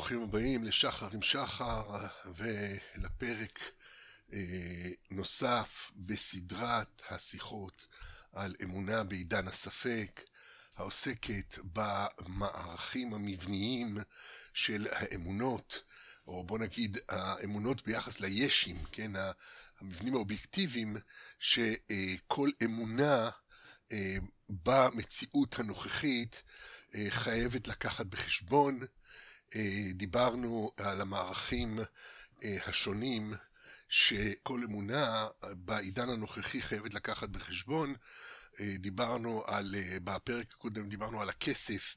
[0.00, 2.06] ברוכים הבאים לשחר עם שחר
[2.36, 3.60] ולפרק
[4.32, 4.38] אה,
[5.10, 7.86] נוסף בסדרת השיחות
[8.32, 10.20] על אמונה בעידן הספק,
[10.76, 13.98] העוסקת במערכים המבניים
[14.54, 15.82] של האמונות,
[16.26, 19.12] או בוא נגיד האמונות ביחס לישים, כן,
[19.80, 20.96] המבנים האובייקטיביים,
[21.38, 23.30] שכל אמונה
[23.92, 24.16] אה,
[24.50, 26.42] במציאות הנוכחית
[26.94, 28.80] אה, חייבת לקחת בחשבון.
[29.56, 31.78] אה, דיברנו על המערכים
[32.66, 33.32] השונים
[33.88, 37.94] שכל אמונה בעידן הנוכחי חייבת לקחת בחשבון.
[38.78, 41.96] דיברנו על, בפרק הקודם דיברנו על הכסף,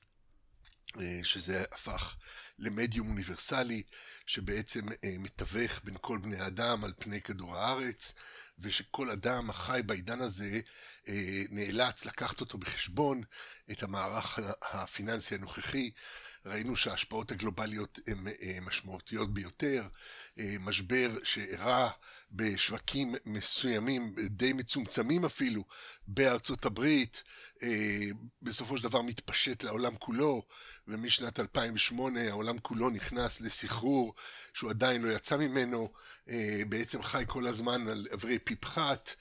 [1.23, 2.16] שזה הפך
[2.59, 3.84] למדיום אוניברסלי,
[4.26, 4.85] שבעצם
[5.20, 8.13] מתווך בין כל בני האדם על פני כדור הארץ.
[8.59, 10.59] ושכל אדם החי בעידן הזה
[11.07, 13.23] אה, נאלץ לקחת אותו בחשבון,
[13.71, 14.40] את המערך
[14.71, 15.91] הפיננסי הנוכחי.
[16.45, 19.84] ראינו שההשפעות הגלובליות הן אה, משמעותיות ביותר,
[20.39, 21.90] אה, משבר שאירע
[22.31, 25.63] בשווקים מסוימים, די מצומצמים אפילו,
[26.07, 27.23] בארצות הברית,
[28.41, 30.41] בסופו של דבר מתפשט לעולם כולו,
[30.87, 34.13] ומשנת 2008 העולם כולו נכנס לסחרור
[34.53, 35.90] שהוא עדיין לא יצא ממנו,
[36.70, 39.15] בעצם חי כל הזמן על אברי פי פחת,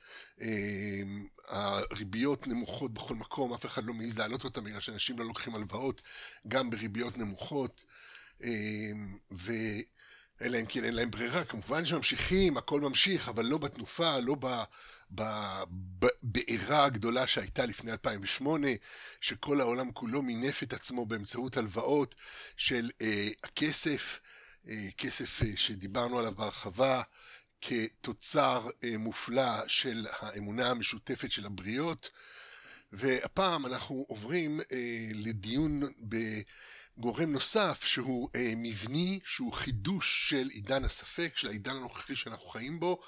[1.48, 6.02] הריביות נמוכות בכל מקום, אף אחד לא מעז להעלות אותן בגלל שאנשים לא לוקחים הלוואות
[6.48, 7.84] גם בריביות נמוכות,
[9.30, 14.36] ואלא אם כן אין להם ברירה, כמובן שממשיכים, הכל ממשיך, אבל לא בתנופה, לא
[15.10, 18.68] בבעירה הגדולה שהייתה לפני 2008,
[19.20, 22.14] שכל העולם כולו מינף את עצמו באמצעות הלוואות
[22.56, 24.20] של אה, הכסף,
[24.68, 27.02] אה, כסף אה, שדיברנו עליו בהרחבה,
[27.62, 32.10] כתוצר אה, מופלא של האמונה המשותפת של הבריות.
[32.92, 35.82] והפעם אנחנו עוברים אה, לדיון
[36.98, 42.80] בגורם נוסף שהוא אה, מבני, שהוא חידוש של עידן הספק, של העידן הנוכחי שאנחנו חיים
[42.80, 43.02] בו,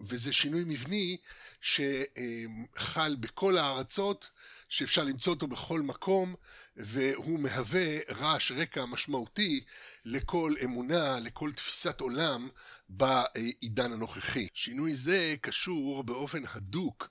[0.00, 1.16] וזה שינוי מבני
[1.60, 4.30] שחל בכל הארצות,
[4.68, 6.34] שאפשר למצוא אותו בכל מקום,
[6.76, 9.64] והוא מהווה רעש רקע משמעותי
[10.04, 12.48] לכל אמונה, לכל תפיסת עולם
[12.88, 14.48] בעידן הנוכחי.
[14.54, 17.08] שינוי זה קשור באופן הדוק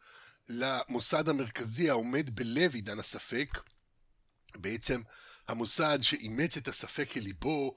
[0.50, 3.50] למוסד המרכזי העומד בלב עידן הספק,
[4.56, 5.02] בעצם
[5.48, 7.76] המוסד שאימץ את הספק אל ליבו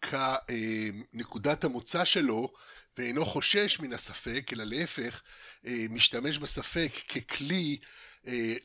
[0.00, 2.52] כנקודת המוצא שלו
[2.98, 5.22] ואינו חושש מן הספק, אלא להפך,
[5.64, 7.86] משתמש בספק ככלי אה,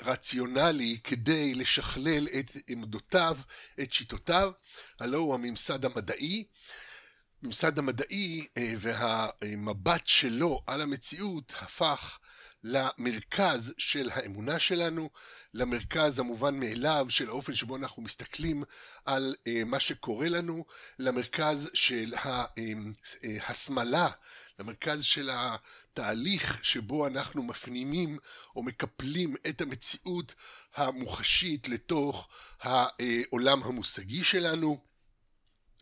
[0.02, 3.38] רציונלי כדי לשכלל את עמדותיו,
[3.82, 4.52] את שיטותיו,
[5.00, 6.46] הלא הוא הממסד המדעי.
[7.44, 12.20] הממסד המדעי אה, והמבט שלו על המציאות הפך
[12.64, 15.10] למרכז של האמונה שלנו,
[15.54, 18.64] למרכז המובן מאליו של האופן שבו אנחנו מסתכלים
[19.06, 20.66] על אה, מה שקורה לנו,
[21.00, 22.14] למרכז של
[23.24, 24.10] ההסמלה,
[24.60, 25.30] למרכז של
[26.00, 28.18] התהליך שבו אנחנו מפנימים
[28.56, 30.34] או מקפלים את המציאות
[30.76, 32.28] המוחשית לתוך
[32.62, 34.78] העולם המושגי שלנו.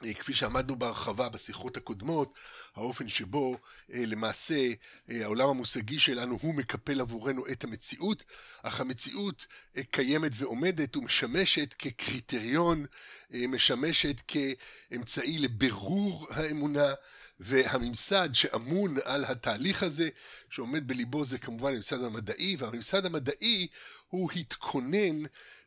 [0.06, 2.34] אה, כפי שעמדנו בהרחבה בשיחות הקודמות,
[2.76, 3.58] האופן שבו
[3.94, 4.70] אה, למעשה
[5.12, 8.24] אה, העולם המושגי שלנו הוא מקפל עבורנו את המציאות,
[8.64, 9.48] אך המציאות
[9.92, 12.86] קיימת ועומדת ומשמשת כקריטריון,
[13.32, 16.94] משמשת כאמצעי לבירור האמונה,
[17.40, 20.10] והממסד שאמון על התהליך הזה,
[20.50, 23.68] שעומד בליבו זה כמובן הממסד המדעי, והממסד המדעי
[24.08, 25.24] הוא התכונן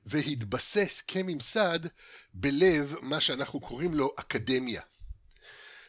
[0.06, 1.80] והתבסס כממסד
[2.34, 4.82] בלב מה שאנחנו קוראים לו אקדמיה.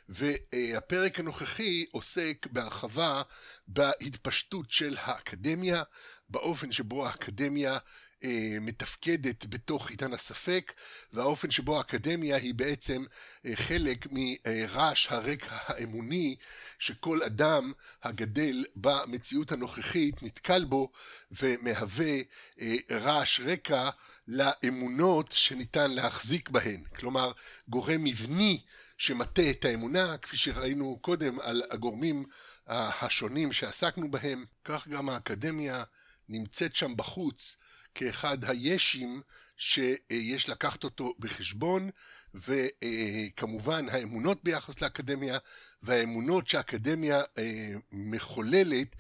[0.10, 3.22] והפרק הנוכחי עוסק בהרחבה
[3.68, 5.84] בהתפשטות של האקדמיה,
[6.30, 7.78] באופן שבו האקדמיה
[8.24, 10.74] אה, מתפקדת בתוך עידן הספק,
[11.14, 13.04] והאופן שבו האקדמיה היא בעצם
[13.46, 16.36] אה, חלק מרעש הרקע האמוני
[16.80, 17.72] שכל אדם
[18.04, 20.92] הגדל במציאות הנוכחית נתקל בו
[21.32, 22.16] ומהווה
[22.62, 23.90] אה, רעש רקע
[24.28, 26.84] לאמונות שניתן להחזיק בהן.
[26.96, 27.32] כלומר,
[27.68, 28.62] גורם מבני
[28.98, 32.26] שמטה את האמונה, כפי שראינו קודם על הגורמים
[32.68, 35.84] השונים שעסקנו בהם, כך גם האקדמיה
[36.30, 37.58] נמצאת שם בחוץ
[37.96, 39.22] כאחד הישים
[39.58, 41.90] שיש לקחת אותו בחשבון,
[42.34, 45.38] וכמובן האמונות ביחס לאקדמיה
[45.84, 48.96] והאמונות שהאקדמיה אה, מחוללת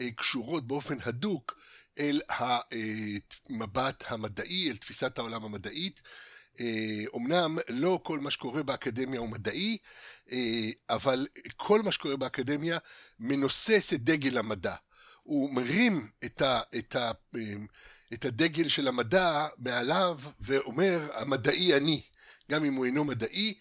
[0.00, 1.58] אה, קשורות באופן הדוק
[1.98, 6.02] אל המבט המדעי, אל תפיסת העולם המדעית.
[7.12, 9.78] אומנם לא כל מה שקורה באקדמיה הוא מדעי,
[10.32, 11.26] אה, אבל
[11.56, 12.78] כל מה שקורה באקדמיה
[13.18, 14.74] מנוסס את דגל המדע.
[15.22, 17.12] הוא מרים את, ה, את, ה,
[18.12, 22.02] את הדגל של המדע מעליו ואומר, המדעי אני.
[22.50, 23.54] גם אם הוא אינו מדעי.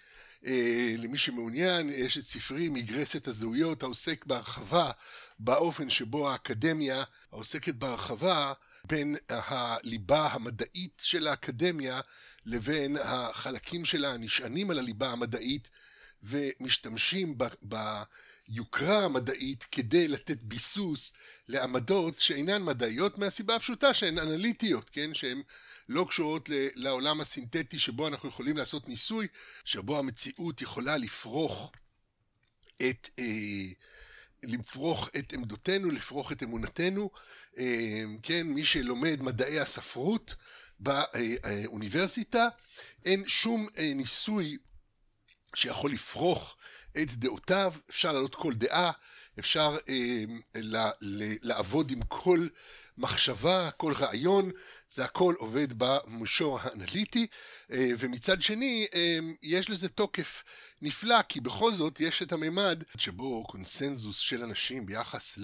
[0.45, 4.91] אה, למי שמעוניין, יש את ספרי מגרסת הזהויות העוסק בהרחבה
[5.39, 8.53] באופן שבו האקדמיה העוסקת בהרחבה
[8.87, 12.01] בין הליבה המדעית של האקדמיה
[12.45, 15.69] לבין החלקים שלה הנשענים על הליבה המדעית
[16.23, 17.37] ומשתמשים
[18.47, 21.13] ביוקרה המדעית כדי לתת ביסוס
[21.47, 25.13] לעמדות שאינן מדעיות מהסיבה הפשוטה שהן אנליטיות, כן?
[25.13, 25.41] שהן
[25.89, 29.27] לא קשורות לעולם הסינתטי שבו אנחנו יכולים לעשות ניסוי,
[29.65, 31.71] שבו המציאות יכולה לפרוך
[32.89, 33.09] את...
[33.19, 33.25] אה,
[34.43, 37.09] לפרוך את עמדותינו, לפרוך את אמונתנו,
[37.57, 40.35] אה, כן, מי שלומד מדעי הספרות
[40.79, 42.47] באוניברסיטה,
[43.05, 44.57] אין שום אה, ניסוי
[45.55, 46.55] שיכול לפרוך
[47.01, 48.91] את דעותיו, אפשר להעלות כל דעה,
[49.39, 50.23] אפשר אה,
[51.41, 52.47] לעבוד עם כל
[52.97, 54.51] מחשבה, כל רעיון,
[54.89, 57.27] זה הכל עובד במישור האנליטי,
[57.71, 60.43] אה, ומצד שני אה, יש לזה תוקף
[60.81, 65.37] נפלא, כי בכל זאת יש את הממד שבו קונסנזוס של אנשים ביחס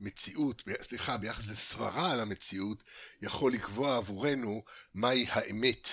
[0.00, 2.82] למציאות, סליחה, ביחס לסברה על המציאות,
[3.22, 4.62] יכול לקבוע עבורנו
[4.94, 5.88] מהי האמת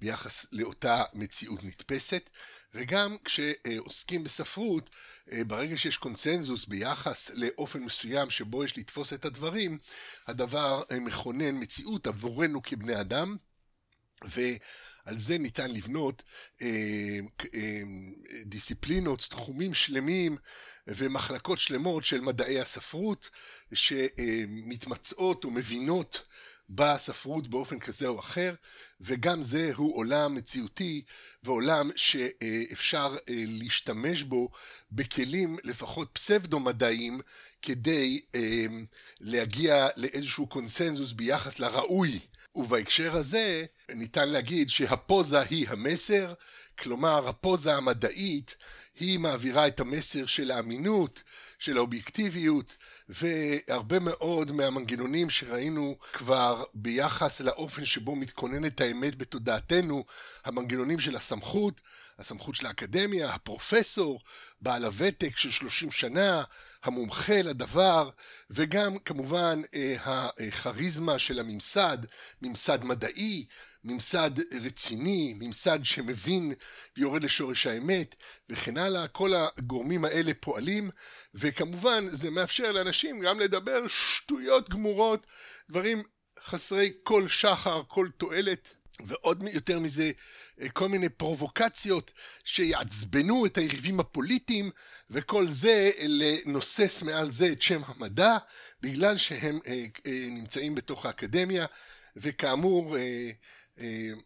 [0.00, 2.30] ביחס לאותה מציאות נתפסת.
[2.76, 4.90] וגם כשעוסקים בספרות,
[5.32, 9.78] אה, ברגע שיש קונצנזוס ביחס לאופן מסוים שבו יש לתפוס את הדברים,
[10.26, 13.36] הדבר אה, מכונן מציאות עבורנו כבני אדם,
[14.24, 16.22] ועל זה ניתן לבנות
[16.62, 17.18] אה,
[18.44, 20.36] דיסציפלינות, תחומים שלמים
[20.86, 23.30] ומחלקות שלמות של מדעי הספרות,
[23.72, 26.22] שמתמצאות ומבינות
[26.68, 28.54] בספרות באופן כזה או אחר,
[29.00, 31.02] וגם זה הוא עולם מציאותי
[31.42, 34.48] ועולם שאפשר אה, להשתמש בו
[34.92, 37.20] בכלים לפחות פסבדו-מדעיים
[37.62, 38.66] כדי אה,
[39.20, 42.20] להגיע לאיזשהו קונסנזוס ביחס לראוי.
[42.56, 43.64] ובהקשר הזה
[43.94, 46.34] ניתן להגיד שהפוזה היא המסר,
[46.78, 48.56] כלומר הפוזה המדעית
[49.00, 51.22] היא מעבירה את המסר של האמינות,
[51.58, 52.76] של האובייקטיביות,
[53.08, 60.04] והרבה מאוד מהמנגנונים שראינו כבר ביחס לאופן שבו מתכוננת האמת בתודעתנו,
[60.44, 61.80] המנגנונים של הסמכות,
[62.18, 64.20] הסמכות של האקדמיה, הפרופסור,
[64.60, 66.42] בעל הוותק של 30 שנה,
[66.84, 68.10] המומחה לדבר,
[68.50, 69.96] וגם כמובן אה,
[70.48, 71.98] הכריזמה של הממסד,
[72.42, 73.46] ממסד מדעי,
[73.86, 74.30] ממסד
[74.64, 76.52] רציני, ממסד שמבין
[76.96, 78.14] ויורד לשורש האמת
[78.48, 80.90] וכן הלאה, כל הגורמים האלה פועלים
[81.34, 85.26] וכמובן זה מאפשר לאנשים גם לדבר שטויות גמורות,
[85.70, 85.98] דברים
[86.44, 88.74] חסרי כל שחר, כל תועלת
[89.06, 90.10] ועוד יותר מזה
[90.72, 92.12] כל מיני פרובוקציות
[92.44, 94.70] שיעצבנו את היריבים הפוליטיים
[95.10, 98.36] וכל זה לנוסס מעל זה את שם המדע
[98.80, 101.66] בגלל שהם אה, אה, נמצאים בתוך האקדמיה
[102.16, 103.30] וכאמור אה, אה,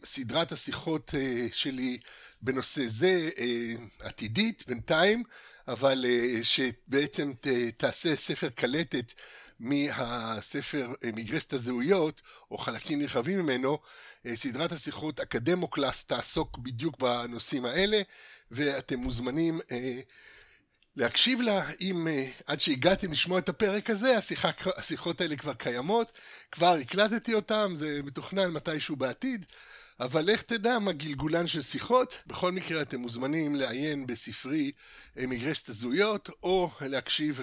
[0.04, 1.98] סדרת השיחות אה, שלי
[2.42, 5.22] בנושא זה אה, עתידית בינתיים,
[5.68, 6.04] אבל
[6.42, 7.32] שבעצם
[7.76, 9.12] תעשה ספר קלטת
[9.60, 13.78] מהספר מגרסת הזהויות, או חלקים נרחבים ממנו,
[14.34, 18.02] סדרת השיחות אקדמוקלאסט תעסוק בדיוק בנושאים האלה,
[18.50, 19.60] ואתם מוזמנים
[20.96, 26.12] להקשיב לה, אם אה, עד שהגעתם לשמוע את הפרק הזה, השיחה, השיחות האלה כבר קיימות,
[26.52, 29.46] כבר הקלטתי אותן, זה מתוכנן מתישהו בעתיד,
[30.00, 32.22] אבל איך תדע מה גלגולן של שיחות?
[32.26, 34.72] בכל מקרה אתם מוזמנים לעיין בספרי
[35.16, 37.40] אה, מגרסת הזהויות, או להקשיב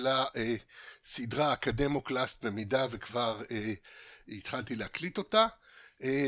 [1.06, 3.54] לסדרה אקדמוקלאסט במידה וכבר אה,
[4.28, 5.48] התחלתי להקליט אותה.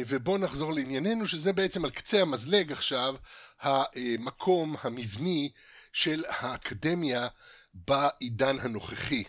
[0.08, 3.16] ובואו נחזור לענייננו, שזה בעצם על קצה המזלג עכשיו,
[3.62, 5.50] המקום המבני
[5.94, 7.28] של האקדמיה
[7.74, 9.24] בעידן הנוכחי.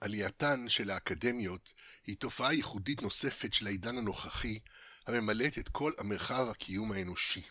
[0.00, 1.72] עלייתן של האקדמיות
[2.06, 4.58] היא תופעה ייחודית נוספת של העידן הנוכחי,
[5.06, 7.42] הממלאת את כל המרחב הקיום האנושי.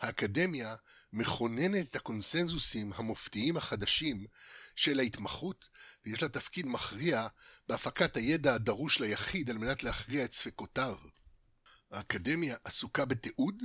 [0.00, 0.76] האקדמיה
[1.12, 4.26] מכוננת את הקונסנזוסים המופתיים החדשים
[4.76, 5.68] של ההתמחות,
[6.04, 7.26] ויש לה תפקיד מכריע
[7.68, 10.96] בהפקת הידע הדרוש ליחיד על מנת להכריע את ספקותיו.
[11.90, 13.62] האקדמיה עסוקה בתיעוד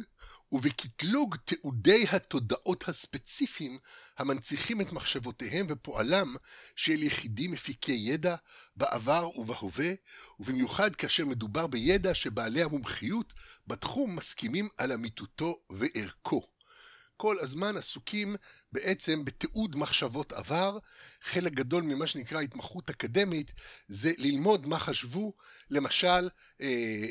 [0.51, 3.77] ובקטלוג תיעודי התודעות הספציפיים
[4.17, 6.35] המנציחים את מחשבותיהם ופועלם
[6.75, 8.35] של יחידים מפיקי ידע
[8.75, 9.91] בעבר ובהווה,
[10.39, 13.33] ובמיוחד כאשר מדובר בידע שבעלי המומחיות
[13.67, 16.41] בתחום מסכימים על אמיתותו וערכו.
[17.17, 18.35] כל הזמן עסוקים
[18.71, 20.77] בעצם בתיעוד מחשבות עבר.
[21.21, 23.51] חלק גדול ממה שנקרא התמחות אקדמית
[23.87, 25.33] זה ללמוד מה חשבו.
[25.71, 26.29] למשל,
[26.61, 27.05] אה,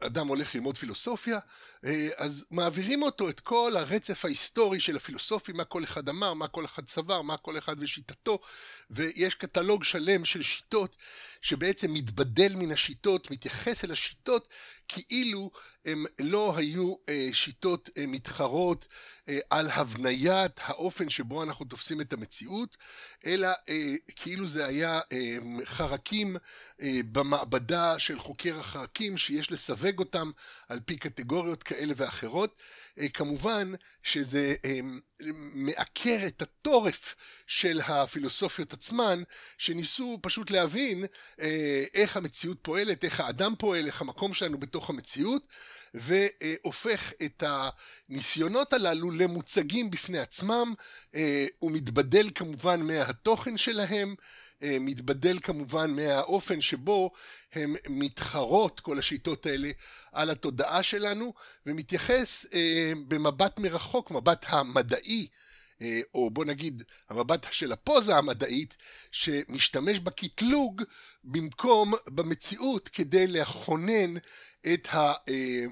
[0.00, 1.38] אדם הולך ללמוד פילוסופיה,
[1.84, 6.48] אה, אז מעבירים אותו את כל הרצף ההיסטורי של הפילוסופים, מה כל אחד אמר, מה
[6.48, 8.38] כל אחד סבר, מה כל אחד ושיטתו,
[8.90, 10.96] ויש קטלוג שלם של שיטות
[11.42, 14.48] שבעצם מתבדל מן השיטות, מתייחס אל השיטות
[14.88, 15.50] כאילו
[15.84, 18.86] הם לא היו אה, שיטות מתחרות
[19.50, 22.76] על הבניית האופן שבו אנחנו תופסים את המציאות,
[23.26, 26.36] אלא אה, כאילו זה היה אה, חרקים
[26.82, 30.30] אה, במעבדה של חוקר החרקים שיש לסווג אותם
[30.68, 32.62] על פי קטגוריות כאלה ואחרות.
[33.00, 34.80] אה, כמובן שזה אה,
[35.54, 37.14] מעקר את התורף
[37.46, 39.22] של הפילוסופיות עצמן,
[39.58, 41.04] שניסו פשוט להבין
[41.40, 45.46] אה, איך המציאות פועלת, איך האדם פועל, איך המקום שלנו בתוך המציאות,
[45.94, 50.74] והופך את הניסיונות הללו למוצגים בפני עצמם,
[51.58, 54.14] הוא מתבדל כמובן מהתוכן שלהם,
[54.62, 57.10] מתבדל כמובן מהאופן שבו
[57.52, 59.70] הן מתחרות, כל השיטות האלה,
[60.12, 61.34] על התודעה שלנו,
[61.66, 65.26] ומתייחס אה, במבט מרחוק, מבט המדעי,
[65.82, 68.76] אה, או בוא נגיד המבט של הפוזה המדעית,
[69.10, 70.82] שמשתמש בקטלוג
[71.24, 74.14] במקום במציאות כדי לכונן
[74.66, 75.12] את ה...
[75.28, 75.64] אה,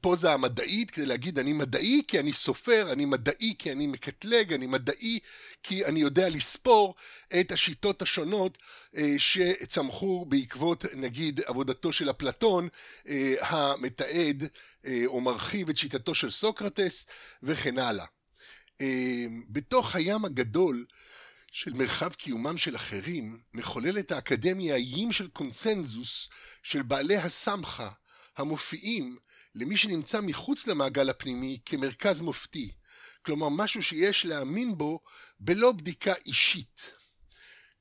[0.00, 4.66] פוזה המדעית כדי להגיד אני מדעי כי אני סופר, אני מדעי כי אני מקטלג, אני
[4.66, 5.18] מדעי
[5.62, 6.94] כי אני יודע לספור
[7.40, 8.58] את השיטות השונות
[8.96, 12.68] אה, שצמחו בעקבות נגיד עבודתו של אפלטון
[13.08, 14.44] אה, המתעד
[14.86, 17.06] אה, או מרחיב את שיטתו של סוקרטס
[17.42, 18.04] וכן הלאה.
[19.48, 20.86] בתוך הים הגדול
[21.52, 26.28] של מרחב קיומם של אחרים מחוללת האקדמיה איים של קונסנזוס
[26.62, 27.90] של בעלי הסמכה
[28.36, 29.16] המופיעים
[29.54, 32.72] למי שנמצא מחוץ למעגל הפנימי כמרכז מופתי,
[33.22, 35.00] כלומר משהו שיש להאמין בו
[35.40, 36.92] בלא בדיקה אישית.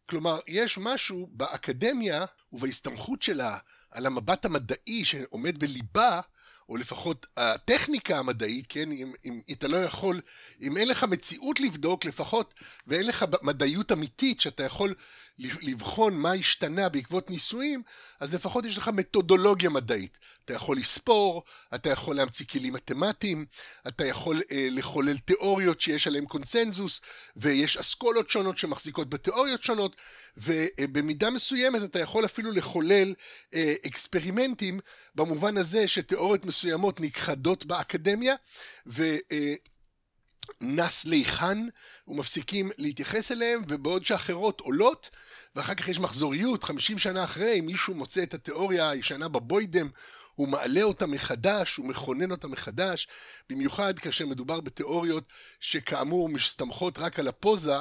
[0.10, 3.58] כלומר, יש משהו באקדמיה ובהסתמכות שלה
[3.92, 6.22] על המבט המדעי שעומד בליבה
[6.70, 10.22] או לפחות הטכניקה המדעית, כן, אם, אם אתה לא יכול,
[10.62, 12.54] אם אין לך מציאות לבדוק לפחות,
[12.88, 14.96] ואין לך מדעיות אמיתית שאתה יכול
[15.40, 17.82] לבחון מה השתנה בעקבות ניסויים,
[18.20, 20.18] אז לפחות יש לך מתודולוגיה מדעית.
[20.46, 21.44] אתה יכול לספור,
[21.76, 23.46] אתה יכול להמציא כלים מתמטיים,
[23.88, 27.02] אתה יכול אה, לחולל תיאוריות שיש עליהן קונסנזוס,
[27.36, 29.96] ויש אסכולות שונות שמחזיקות בתיאוריות שונות,
[30.38, 33.14] ובמידה מסוימת אתה יכול אפילו לחולל
[33.54, 34.80] אה, אקספרימנטים
[35.16, 38.36] במובן הזה שתיאוריות מסוימות נכחדות באקדמיה,
[38.88, 39.04] ו...
[39.32, 39.54] אה,
[40.62, 41.68] נס ליחן
[42.08, 45.10] ומפסיקים להתייחס אליהם ובעוד שאחרות עולות
[45.56, 49.88] ואחר כך יש מחזוריות 50 שנה אחרי מישהו מוצא את התיאוריה הישנה בבוידם
[50.36, 53.08] הוא מעלה אותה מחדש, הוא מכונן אותה מחדש,
[53.50, 55.24] במיוחד כאשר מדובר בתיאוריות
[55.60, 57.78] שכאמור מסתמכות רק על הפוזה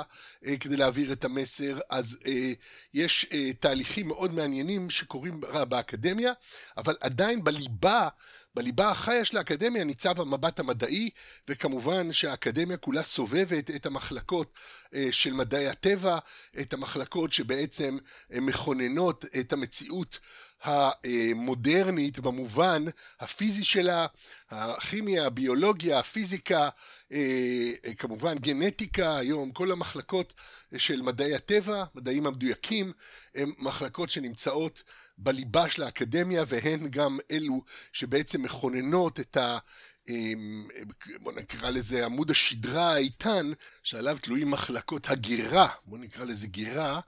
[0.47, 2.52] אה, כדי להעביר את המסר, אז אה,
[2.94, 6.33] יש אה, תהליכים מאוד מעניינים שקורים באקדמיה,
[6.76, 8.09] אבל עדיין בליבה
[8.54, 11.11] בליבה החיה של האקדמיה ניצב המבט המדעי,
[11.49, 14.52] וכמובן שהאקדמיה כולה סובבת את המחלקות
[14.94, 16.18] אה, של מדעי הטבע,
[16.61, 17.99] את המחלקות שבעצם
[18.32, 20.20] אה, מכוננות את המציאות
[20.64, 22.82] המודרנית במובן
[23.20, 24.06] הפיזי שלה,
[24.50, 26.68] הכימיה, הביולוגיה, הפיזיקה,
[27.12, 30.34] אה, כמובן גנטיקה, היום כל המחלקות
[30.76, 32.92] של מדעי הטבע, מדעים המדויקים,
[33.34, 34.82] הן מחלקות שנמצאות
[35.18, 39.59] בליבה של האקדמיה והן גם אלו שבעצם מכוננות את ה...
[40.09, 40.68] אמ,
[41.21, 43.52] בוא נקרא לזה עמוד השדרה האיתן
[43.83, 47.00] שעליו תלויים מחלקות הגירה, בוא נקרא לזה גירה,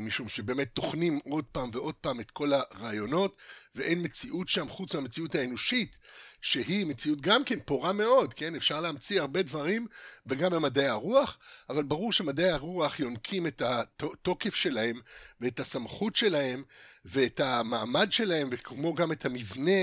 [0.00, 3.36] משום שבאמת טוחנים עוד פעם ועוד פעם את כל הרעיונות
[3.74, 5.96] ואין מציאות שם חוץ מהמציאות האנושית
[6.42, 8.54] שהיא מציאות גם כן פורה מאוד, כן?
[8.54, 9.86] אפשר להמציא הרבה דברים
[10.26, 11.38] וגם במדעי הרוח,
[11.70, 15.00] אבל ברור שמדעי הרוח יונקים את התוקף שלהם
[15.40, 16.62] ואת הסמכות שלהם
[17.04, 19.80] ואת המעמד שלהם וכמו גם את המבנה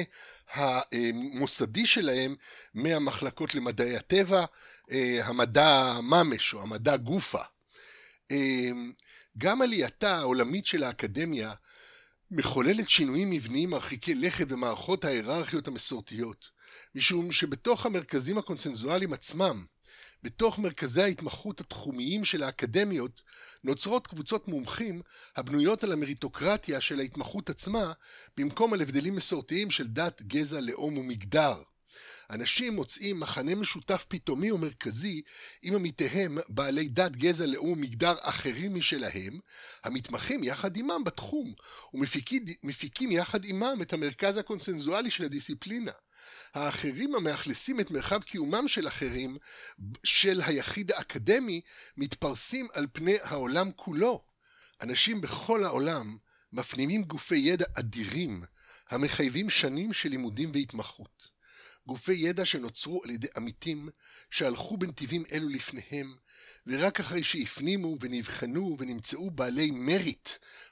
[0.53, 2.35] המוסדי שלהם
[2.73, 4.45] מהמחלקות למדעי הטבע,
[4.91, 7.41] אה, המדע ממש או המדע גופה.
[9.37, 11.53] גם עלייתה העולמית של האקדמיה
[12.31, 16.49] מחוללת שינויים מבניים מרחיקי לכת במערכות ההיררכיות המסורתיות,
[16.95, 19.65] משום שבתוך המרכזים הקונצנזואליים עצמם,
[20.23, 23.21] בתוך מרכזי ההתמחות התחומיים של האקדמיות,
[23.63, 25.01] נוצרות קבוצות מומחים
[25.35, 27.93] הבנויות על המריטוקרטיה של ההתמחות עצמה,
[28.37, 31.61] במקום על הבדלים מסורתיים של דת, גזע, לאום ומגדר.
[32.29, 35.21] אנשים מוצאים מחנה משותף פתאומי ומרכזי
[35.61, 39.39] עם עמיתיהם בעלי דת, גזע, לאום ומגדר אחרים משלהם,
[39.83, 41.53] המתמחים יחד עמם בתחום,
[41.93, 45.91] ומפיקים יחד עמם את המרכז הקונסנזואלי של הדיסציפלינה.
[46.53, 49.37] האחרים המאכלסים את מרחב קיומם של אחרים,
[50.03, 51.61] של היחיד האקדמי,
[51.97, 54.23] מתפרסים על פני העולם כולו.
[54.81, 56.17] אנשים בכל העולם
[56.53, 58.43] מפנימים גופי ידע אדירים,
[58.89, 61.36] המחייבים שנים של לימודים והתמחות.
[61.87, 63.89] גופי ידע שנוצרו על ידי עמיתים
[64.31, 66.15] שהלכו בנתיבים אלו לפניהם,
[66.67, 70.29] ורק אחרי שהפנימו ונבחנו ונמצאו בעלי מריט,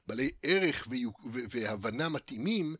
[0.07, 0.87] בעלי ערך
[1.49, 2.75] והבנה מתאימים,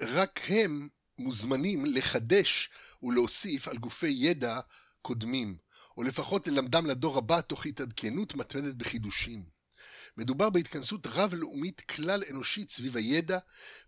[0.00, 0.88] רק הם
[1.18, 2.70] מוזמנים לחדש
[3.02, 4.60] ולהוסיף על גופי ידע
[5.02, 5.56] קודמים,
[5.96, 9.42] או לפחות ללמדם לדור הבא תוך התעדכנות מתמדת בחידושים.
[10.16, 13.38] מדובר בהתכנסות רב-לאומית כלל אנושית סביב הידע,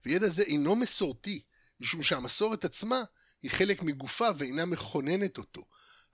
[0.06, 1.42] וידע זה אינו מסורתי,
[1.80, 3.02] משום שהמסורת עצמה
[3.44, 5.64] היא חלק מגופה ואינה מכוננת אותו.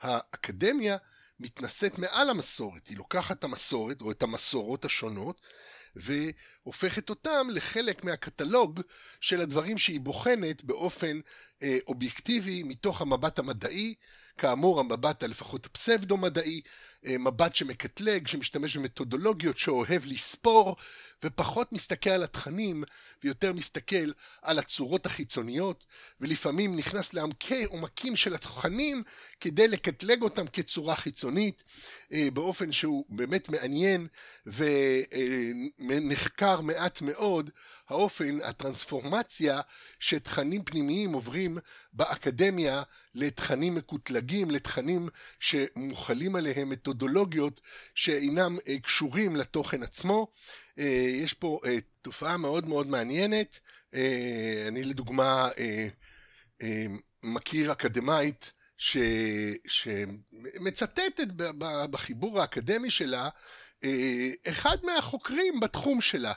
[0.01, 0.97] האקדמיה
[1.41, 5.41] מתנשאת מעל המסורת, היא לוקחת את המסורת או את המסורות השונות
[5.97, 8.81] והופכת אותם לחלק מהקטלוג
[9.21, 11.21] של הדברים שהיא בוחנת באופן
[11.63, 13.95] אה, אובייקטיבי מתוך המבט המדעי,
[14.41, 16.61] כאמור המבט הלפחות הפסבדו-מדעי,
[17.07, 20.77] אה, מבט שמקטלג, שמשתמש במתודולוגיות, שאוהב לספור,
[21.25, 22.85] ופחות מסתכל על התכנים,
[23.25, 24.11] ויותר מסתכל
[24.43, 25.85] על הצורות החיצוניות,
[26.21, 29.03] ולפעמים נכנס לעמקי עומקים של התכנים
[29.41, 31.63] כדי לקטלג אותם כצורה חיצונית,
[32.13, 34.07] אה, באופן שהוא באמת מעניין
[35.81, 37.51] ונחקר מעט מאוד
[37.91, 39.61] האופן, הטרנספורמציה
[40.01, 41.59] שתכנים פנימיים עוברים
[41.93, 42.83] באקדמיה
[43.15, 45.09] לתכנים מקוטלגים, לתכנים
[45.41, 47.61] שמוכלים עליהם מתודולוגיות
[47.95, 50.29] שאינם אה, קשורים לתוכן עצמו.
[50.79, 50.85] אה,
[51.25, 53.61] יש פה אה, תופעה מאוד מאוד מעניינת.
[54.69, 55.49] אני לדוגמה
[57.23, 58.97] מכיר אקדמאית ש...
[59.67, 61.27] שמצטטת
[61.91, 63.29] בחיבור האקדמי שלה
[64.49, 66.33] אחד מהחוקרים בתחום שלה.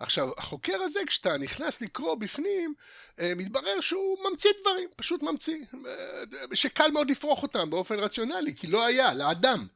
[0.00, 2.74] עכשיו, החוקר הזה, כשאתה נכנס לקרוא בפנים,
[3.20, 8.66] אה, מתברר שהוא ממציא דברים, פשוט ממציא, אה, שקל מאוד לפרוח אותם באופן רציונלי, כי
[8.66, 9.66] לא היה, לאדם.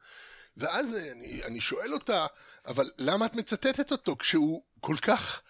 [0.57, 2.25] ואז אני, אני שואל אותה,
[2.67, 5.41] אבל למה את מצטטת אותו כשהוא כל כך...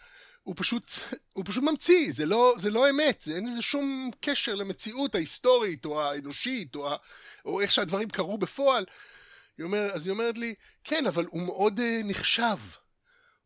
[0.43, 0.91] הוא פשוט,
[1.33, 5.85] הוא פשוט ממציא, זה לא, זה לא אמת, זה, אין לזה שום קשר למציאות ההיסטורית
[5.85, 6.95] או האנושית או, ה,
[7.45, 8.85] או איך שהדברים קרו בפועל.
[9.57, 10.53] היא אומר, אז היא אומרת לי,
[10.83, 12.57] כן, אבל הוא מאוד uh, נחשב.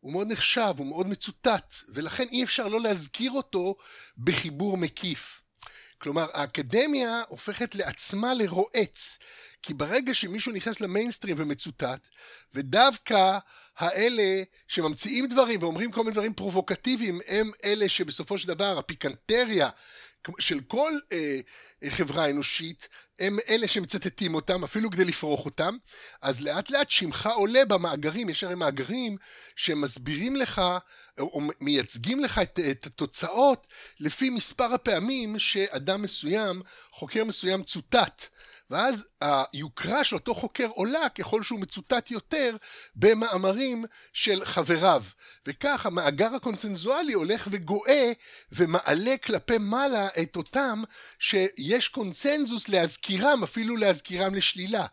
[0.00, 3.76] הוא מאוד נחשב, הוא מאוד מצוטט, ולכן אי אפשר לא להזכיר אותו
[4.18, 5.42] בחיבור מקיף.
[5.98, 9.18] כלומר, האקדמיה הופכת לעצמה לרועץ,
[9.62, 12.08] כי ברגע שמישהו נכנס למיינסטרים ומצוטט,
[12.54, 13.38] ודווקא
[13.78, 19.68] האלה שממציאים דברים ואומרים כל מיני דברים פרובוקטיביים, הם אלה שבסופו של דבר הפיקנטריה
[20.38, 21.40] של כל אה,
[21.88, 25.76] חברה אנושית, הם אלה שמצטטים אותם, אפילו כדי לפרוח אותם,
[26.22, 29.16] אז לאט לאט שמך עולה במאגרים, יש הרי מאגרים
[29.56, 30.62] שמסבירים לך,
[31.18, 33.66] או מייצגים לך את, את התוצאות
[34.00, 38.24] לפי מספר הפעמים שאדם מסוים, חוקר מסוים צוטט.
[38.70, 42.56] ואז היוקרה של אותו חוקר עולה ככל שהוא מצוטט יותר
[42.96, 45.04] במאמרים של חבריו.
[45.46, 48.12] וכך המאגר הקונצנזואלי הולך וגואה
[48.52, 50.82] ומעלה כלפי מעלה את אותם
[51.18, 54.86] שיש קונצנזוס להזכירם, אפילו להזכירם לשלילה.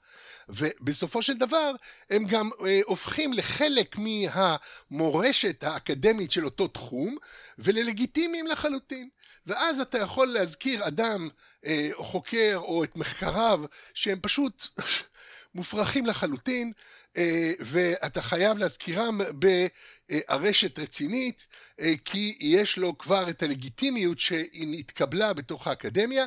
[0.49, 1.71] ובסופו של דבר
[2.09, 7.17] הם גם אה, הופכים לחלק מהמורשת האקדמית של אותו תחום
[7.59, 9.09] וללגיטימיים לחלוטין.
[9.45, 11.29] ואז אתה יכול להזכיר אדם
[11.65, 13.61] אה, או חוקר או את מחקריו
[13.93, 14.67] שהם פשוט
[15.55, 16.71] מופרכים לחלוטין
[17.17, 21.47] אה, ואתה חייב להזכירם בארשת רצינית
[21.79, 26.25] אה, כי יש לו כבר את הלגיטימיות שהתקבלה בתוך האקדמיה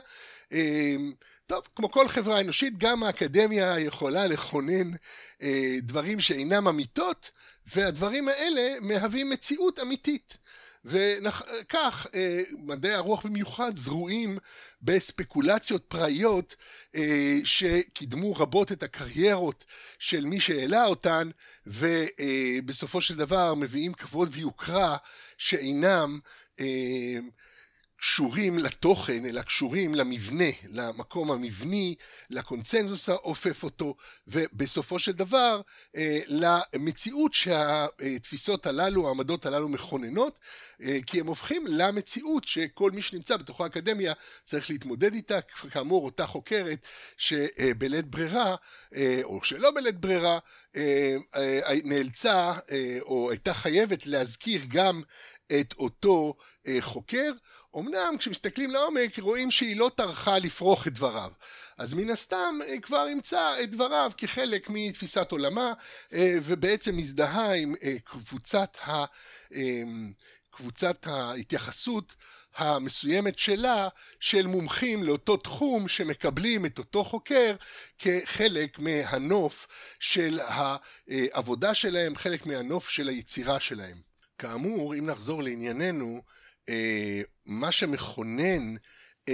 [0.53, 0.97] אה,
[1.49, 4.91] טוב, כמו כל חברה אנושית, גם האקדמיה יכולה לכונן
[5.43, 7.31] אה, דברים שאינם אמיתות,
[7.67, 10.37] והדברים האלה מהווים מציאות אמיתית.
[10.85, 14.39] וכך אה, מדעי הרוח במיוחד זרועים
[14.83, 16.57] בספקולציות פראיות
[16.95, 19.65] אה, שקידמו רבות את הקריירות
[19.99, 21.31] של מי שהעלה אותן
[21.67, 24.97] ובסופו של דבר מביאים כבוד ויוקרה
[25.39, 26.19] שאינם
[26.61, 27.19] אה,
[28.01, 31.95] קשורים לתוכן, אלא קשורים למבנה, למקום המבני,
[32.31, 33.95] לקונצנזוס האופף אותו,
[34.27, 35.61] ובסופו של דבר
[35.97, 40.39] אה, למציאות שהתפיסות הללו, העמדות הללו מכוננות,
[40.83, 44.13] אה, כי הם הופכים למציאות שכל מי שנמצא בתוך האקדמיה
[44.45, 46.79] צריך להתמודד איתה, כאמור אותה חוקרת
[47.17, 48.57] שבלית ברירה,
[48.95, 50.39] אה, או שלא בלית ברירה,
[51.85, 52.53] נאלצה
[53.01, 55.03] או הייתה חייבת להזכיר גם
[55.61, 56.35] את אותו
[56.81, 57.33] חוקר,
[57.77, 61.31] אמנם כשמסתכלים לעומק רואים שהיא לא טרחה לפרוח את דבריו.
[61.79, 65.73] אז מן הסתם אה, כבר ימצא את דבריו כחלק מתפיסת עולמה
[66.13, 69.05] אה, ובעצם מזדהה עם אה, קבוצת, ה,
[70.51, 72.15] קבוצת ההתייחסות
[72.57, 73.89] המסוימת שלה
[74.21, 77.57] של מומחים לאותו תחום שמקבלים את אותו חוקר
[77.99, 79.69] כחלק מהנוף
[80.01, 84.08] של העבודה שלהם, חלק מהנוף של היצירה שלהם.
[84.39, 86.23] כאמור, אם נחזור לענייננו,
[86.69, 88.77] אה, מה שמכונן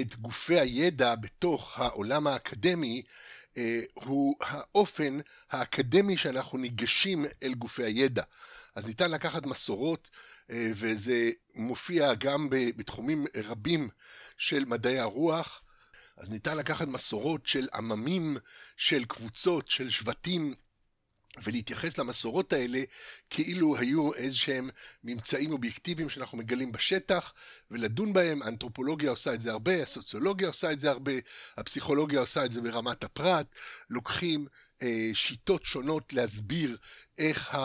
[0.01, 3.03] את גופי הידע בתוך העולם האקדמי
[3.95, 5.19] הוא האופן
[5.51, 8.23] האקדמי שאנחנו ניגשים אל גופי הידע.
[8.75, 10.11] אז ניתן לקחת מסורות,
[10.51, 13.89] וזה מופיע גם בתחומים רבים
[14.39, 15.63] של מדעי הרוח,
[16.17, 18.37] אז ניתן לקחת מסורות של עממים,
[18.77, 20.55] של קבוצות, של שבטים,
[21.43, 22.83] ולהתייחס למסורות האלה
[23.31, 24.69] כאילו היו איזה שהם
[25.05, 27.33] ממצאים אובייקטיביים שאנחנו מגלים בשטח
[27.71, 31.13] ולדון בהם, האנתרופולוגיה עושה את זה הרבה, הסוציולוגיה עושה את זה הרבה,
[31.57, 33.47] הפסיכולוגיה עושה את זה ברמת הפרט,
[33.91, 34.47] לוקחים
[35.15, 36.77] שיטות שונות להסביר
[37.19, 37.57] איך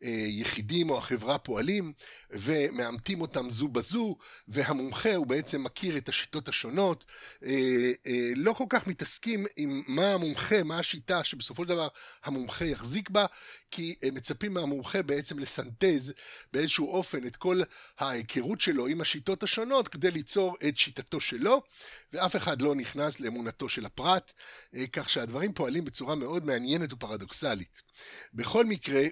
[0.00, 1.92] היחידים או החברה פועלים
[2.30, 4.16] ומאמתים אותם זו בזו
[4.48, 7.04] והמומחה הוא בעצם מכיר את השיטות השונות.
[7.44, 11.88] אה, אה, לא כל כך מתעסקים עם מה המומחה, מה השיטה שבסופו של דבר
[12.24, 13.26] המומחה יחזיק בה
[13.70, 16.12] כי מצפים מהמומחה בעצם לסנטז
[16.52, 17.60] באיזשהו אופן את כל
[17.98, 21.62] ההיכרות שלו עם השיטות השונות כדי ליצור את שיטתו שלו
[22.12, 24.32] ואף אחד לא נכנס לאמונתו של הפרט
[24.92, 27.82] כך שהדברים פועלים בצורה מאוד מעניינת ופרדוקסלית.
[28.34, 29.02] בכל מקרה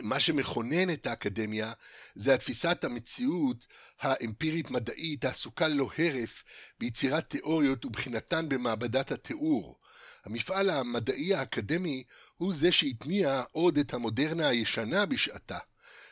[0.00, 1.72] מה שמכונן את האקדמיה
[2.14, 3.66] זה התפיסת המציאות
[4.00, 6.44] האמפירית מדעית העסוקה ללא הרף
[6.80, 9.78] ביצירת תיאוריות ובחינתן במעבדת התיאור.
[10.24, 12.04] המפעל המדעי האקדמי
[12.36, 15.58] הוא זה שהתניע עוד את המודרנה הישנה בשעתה,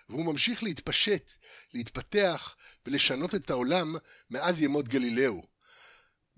[0.09, 1.31] והוא ממשיך להתפשט,
[1.75, 3.95] להתפתח ולשנות את העולם
[4.31, 5.43] מאז ימות גלילאו.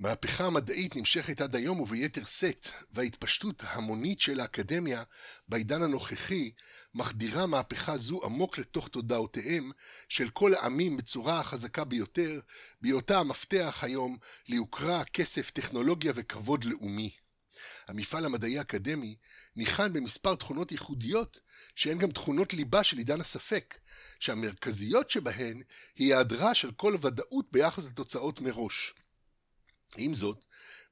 [0.02, 5.02] מהפכה המדעית נמשכת עד היום וביתר שאת, וההתפשטות ההמונית של האקדמיה
[5.48, 6.50] בעידן הנוכחי
[6.94, 9.70] מחדירה מהפכה זו עמוק לתוך תודעותיהם
[10.08, 12.40] של כל העמים בצורה החזקה ביותר,
[12.80, 14.16] בהיותה המפתח היום
[14.48, 17.10] ליוקרה, כסף, טכנולוגיה וכבוד לאומי.
[17.88, 19.16] המפעל המדעי האקדמי
[19.56, 21.40] ניחן במספר תכונות ייחודיות
[21.76, 23.78] שהן גם תכונות ליבה של עידן הספק,
[24.20, 25.62] שהמרכזיות שבהן
[25.96, 28.94] היא היעדרה של כל ודאות ביחס לתוצאות מראש.
[29.96, 30.44] עם זאת,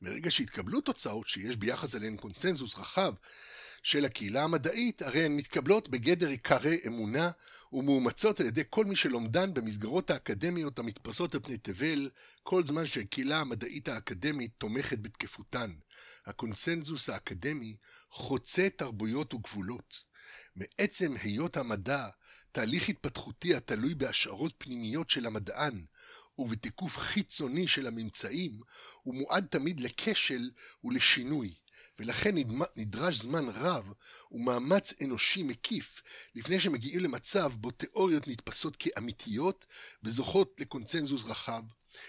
[0.02, 3.14] מרגע שהתקבלו תוצאות שיש ביחס אליהן קונצנזוס רחב
[3.82, 7.30] של הקהילה המדעית, הרי הן מתקבלות בגדר עיקרי אמונה
[7.72, 12.10] ומאומצות על ידי כל מי שלומדן במסגרות האקדמיות המתפרסות על פני תבל,
[12.42, 15.70] כל זמן שהקהילה המדעית האקדמית תומכת בתקפותן.
[16.26, 17.76] הקונצנזוס האקדמי
[18.10, 20.04] חוצה תרבויות וגבולות.
[20.56, 22.08] מעצם היות המדע
[22.52, 25.84] תהליך התפתחותי התלוי בהשערות פנימיות של המדען,
[26.40, 28.60] ובתיקוף חיצוני של הממצאים,
[29.02, 30.50] הוא מועד תמיד לכשל
[30.84, 31.54] ולשינוי,
[31.98, 32.34] ולכן
[32.76, 33.92] נדרש זמן רב
[34.32, 36.02] ומאמץ אנושי מקיף
[36.34, 39.66] לפני שמגיעים למצב בו תיאוריות נתפסות כאמיתיות
[40.02, 41.62] וזוכות לקונצנזוס רחב.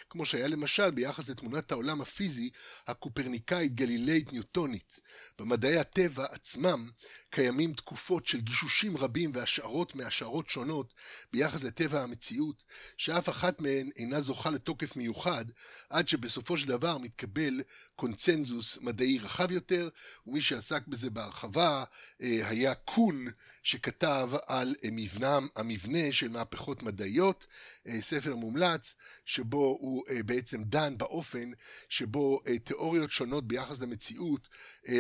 [0.10, 2.50] כמו שהיה למשל ביחס לתמונת העולם הפיזי
[2.88, 5.00] הקופרניקאית גלילאית ניוטונית.
[5.40, 6.90] במדעי הטבע עצמם
[7.30, 10.94] קיימים תקופות של גישושים רבים והשערות מהשערות שונות
[11.34, 12.64] ביחס לטבע המציאות,
[12.98, 15.46] שאף אחת מהן אינה זוכה לתוקף מיוחד,
[15.90, 17.62] עד שבסופו של דבר מתקבל
[17.96, 19.90] קונצנזוס מדעי רחב יותר,
[20.28, 21.84] ומי שעסק בזה בהרחבה
[22.22, 23.28] אה, היה קון
[23.64, 27.48] שכתב על מבנם, המבנה של מהפכות מדעיות,
[27.88, 28.96] אה, ספר מומלץ,
[29.26, 31.52] שבו הוא אה, בעצם דן באופן
[31.90, 34.48] שבו תיאוריות שונות ביחס למציאות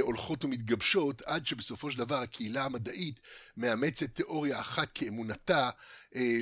[0.01, 3.19] הולכות ומתגבשות, עד שבסופו של דבר הקהילה המדעית
[3.57, 5.69] מאמצת תיאוריה אחת כאמונתה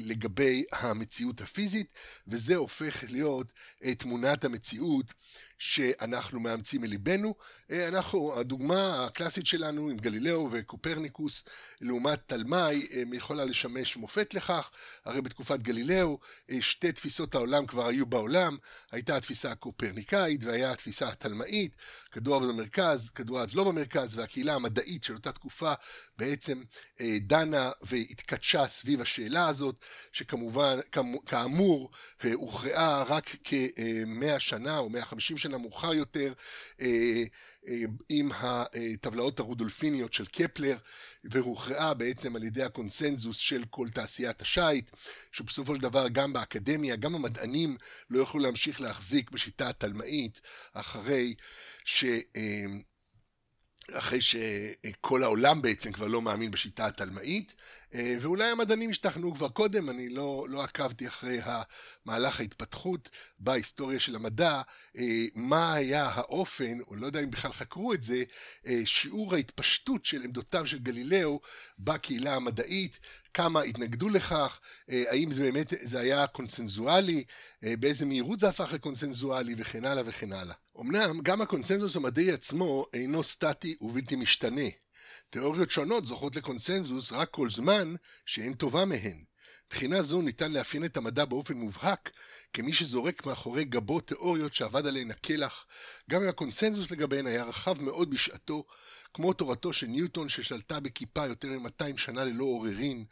[0.01, 1.87] לגבי המציאות הפיזית,
[2.27, 3.53] וזה הופך להיות
[3.97, 5.13] תמונת המציאות
[5.59, 7.35] שאנחנו מאמצים מליבנו.
[7.71, 11.43] אה, אנחנו, הדוגמה הקלאסית שלנו עם גלילאו וקופרניקוס
[11.81, 14.71] לעומת תלמי אה, יכולה לשמש מופת לכך.
[15.05, 16.19] הרי בתקופת גלילאו
[16.51, 18.57] אה, שתי תפיסות העולם כבר היו בעולם,
[18.91, 21.75] הייתה התפיסה הקופרניקאית והיה התפיסה התלמאית,
[22.11, 25.73] כדור במרכז, כדור הארץ לא במרכז, והקהילה המדעית של אותה תקופה
[26.17, 26.61] בעצם
[27.19, 29.75] דנה והתקדשה סביב השאלה הזאת,
[30.11, 30.79] שכמובן,
[31.25, 31.91] כאמור,
[32.33, 36.33] הוכרעה רק כמאה שנה או מאה חמישים שנה מאוחר יותר
[36.81, 37.23] אה,
[37.67, 40.77] אה, עם הטבלאות הרודולפיניות של קפלר
[41.23, 44.89] והוכרעה בעצם על ידי הקונסנזוס של כל תעשיית השיט
[45.31, 47.77] שבסופו של דבר גם באקדמיה גם המדענים
[48.09, 50.41] לא יוכלו להמשיך להחזיק בשיטה התלמאית
[50.73, 51.35] אחרי
[51.85, 52.03] ש...
[52.35, 52.65] אה,
[53.93, 57.57] אחרי שכל העולם בעצם כבר לא מאמין בשיטה התלמאית, אה,
[57.93, 61.39] ואולי המדענים השתכנעו כבר קודם, אני לא, לא עקבתי אחרי
[62.05, 64.61] מהלך ההתפתחות בהיסטוריה של המדע,
[64.97, 68.23] אה, מה היה האופן, או לא יודע אם בכלל חקרו את זה,
[68.67, 71.39] אה, שיעור ההתפשטות של עמדותיו של גלילאו
[71.79, 72.99] בקהילה המדעית,
[73.33, 77.23] כמה התנגדו לכך, האם זה באמת, זה היה קונסנזואלי,
[77.61, 80.55] באיזה מהירות זה הפך לקונסנזואלי וכן הלאה וכן הלאה.
[80.79, 84.69] אמנם גם הקונסנזוס המדעי עצמו אינו סטטי ובלתי משתנה.
[85.29, 89.23] תיאוריות שונות זוכות לקונסנזוס רק כל זמן שאין טובה מהן,
[89.73, 92.11] מבחינה זו ניתן לאפיין את המדע באופן מובהק
[92.53, 95.65] כמי שזורק מאחורי גבו תיאוריות שאבד עליהן הקלח,
[96.09, 98.65] גם אם הקונסנזוס לגביהן היה רחב מאוד בשעתו,
[99.13, 103.05] כמו תורתו של ניוטון ששלטה בכיפה יותר מ-200 שנה ללא עוררין,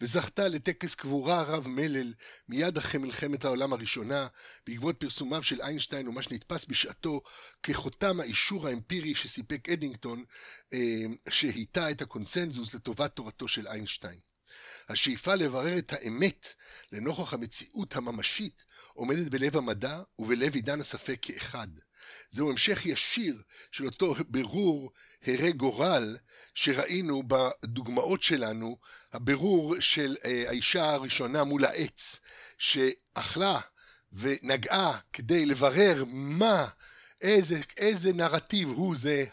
[0.00, 2.12] וזכתה לטקס קבורה רב מלל
[2.48, 4.26] מיד אחרי מלחמת העולם הראשונה,
[4.66, 7.20] בעקבות פרסומיו של איינשטיין ומה שנתפס בשעתו
[7.62, 10.24] כחותם האישור האמפירי שסיפק אדינגטון,
[10.72, 10.78] אה,
[11.30, 14.27] שהיטה את הקונסנזוס לטובת תורתו של איינשטיין.
[14.88, 16.46] השאיפה לברר את האמת
[16.92, 21.68] לנוכח המציאות הממשית עומדת בלב המדע ובלב עידן הספק כאחד.
[22.30, 24.92] זהו המשך ישיר של אותו ברור
[25.26, 26.16] הרה גורל
[26.54, 28.78] שראינו בדוגמאות שלנו,
[29.12, 32.20] הבירור של אה, האישה הראשונה מול העץ,
[32.58, 33.60] שאכלה
[34.12, 36.68] ונגעה כדי לברר מה,
[37.20, 39.24] איזה, איזה נרטיב הוא זה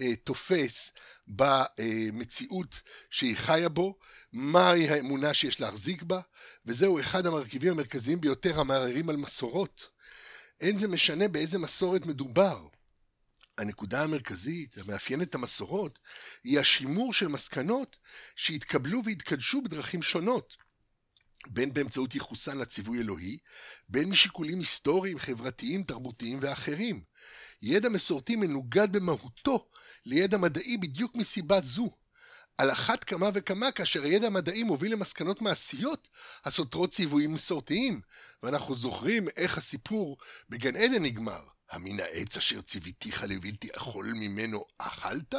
[0.00, 0.92] התופס
[1.26, 2.74] במציאות
[3.10, 3.98] שהיא חיה בו,
[4.32, 6.20] מהי האמונה שיש להחזיק בה,
[6.66, 9.88] וזהו אחד המרכיבים המרכזיים ביותר המערערים על מסורות.
[10.60, 12.66] אין זה משנה באיזה מסורת מדובר.
[13.58, 15.98] הנקודה המרכזית המאפיינת את המסורות
[16.44, 17.96] היא השימור של מסקנות
[18.36, 20.56] שהתקבלו והתקדשו בדרכים שונות,
[21.50, 23.38] בין באמצעות ייחוסן לציווי אלוהי,
[23.88, 27.02] בין משיקולים היסטוריים, חברתיים, תרבותיים ואחרים.
[27.62, 29.68] ידע מסורתי מנוגד במהותו
[30.06, 31.99] לידע מדעי בדיוק מסיבה זו.
[32.60, 36.08] על אחת כמה וכמה כאשר הידע המדעי מוביל למסקנות מעשיות
[36.44, 38.00] הסותרות ציוויים מסורתיים,
[38.42, 40.18] ואנחנו זוכרים איך הסיפור
[40.48, 41.42] בגן עדן נגמר.
[41.70, 45.34] המן העץ אשר ציוויתיך לבלתי אכול ממנו אכלת?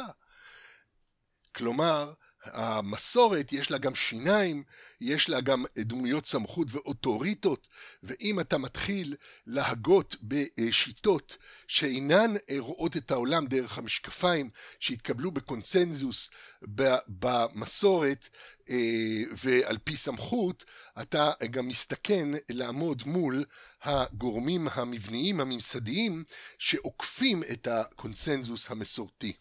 [1.54, 2.12] כלומר,
[2.44, 4.62] המסורת יש לה גם שיניים,
[5.00, 7.68] יש לה גם דמויות סמכות ואוטוריטות,
[8.02, 11.36] ואם אתה מתחיל להגות בשיטות
[11.68, 14.50] שאינן רואות את העולם דרך המשקפיים
[14.80, 16.30] שהתקבלו בקונצנזוס
[17.08, 18.28] במסורת
[18.70, 18.76] אה,
[19.42, 20.64] ועל פי סמכות,
[21.02, 23.44] אתה גם מסתכן לעמוד מול
[23.82, 26.24] הגורמים המבניים הממסדיים
[26.58, 29.32] שעוקפים את הקונצנזוס המסורתי.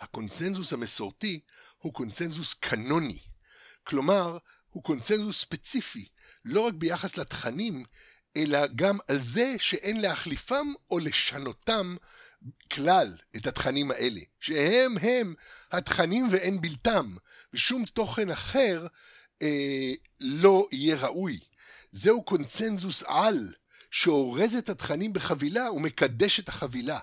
[0.00, 1.40] הקונצנזוס המסורתי
[1.78, 3.18] הוא קונצנזוס קנוני,
[3.84, 4.38] כלומר,
[4.70, 6.08] הוא קונצנזוס ספציפי,
[6.44, 7.84] לא רק ביחס לתכנים,
[8.36, 11.96] אלא גם על זה שאין להחליפם או לשנותם
[12.72, 15.34] כלל את התכנים האלה, שהם הם
[15.72, 17.16] התכנים ואין בלתם,
[17.54, 18.86] ושום תוכן אחר
[19.42, 21.40] אה, לא יהיה ראוי.
[21.92, 23.52] זהו קונצנזוס על,
[23.90, 26.98] שאורז את התכנים בחבילה ומקדש את החבילה.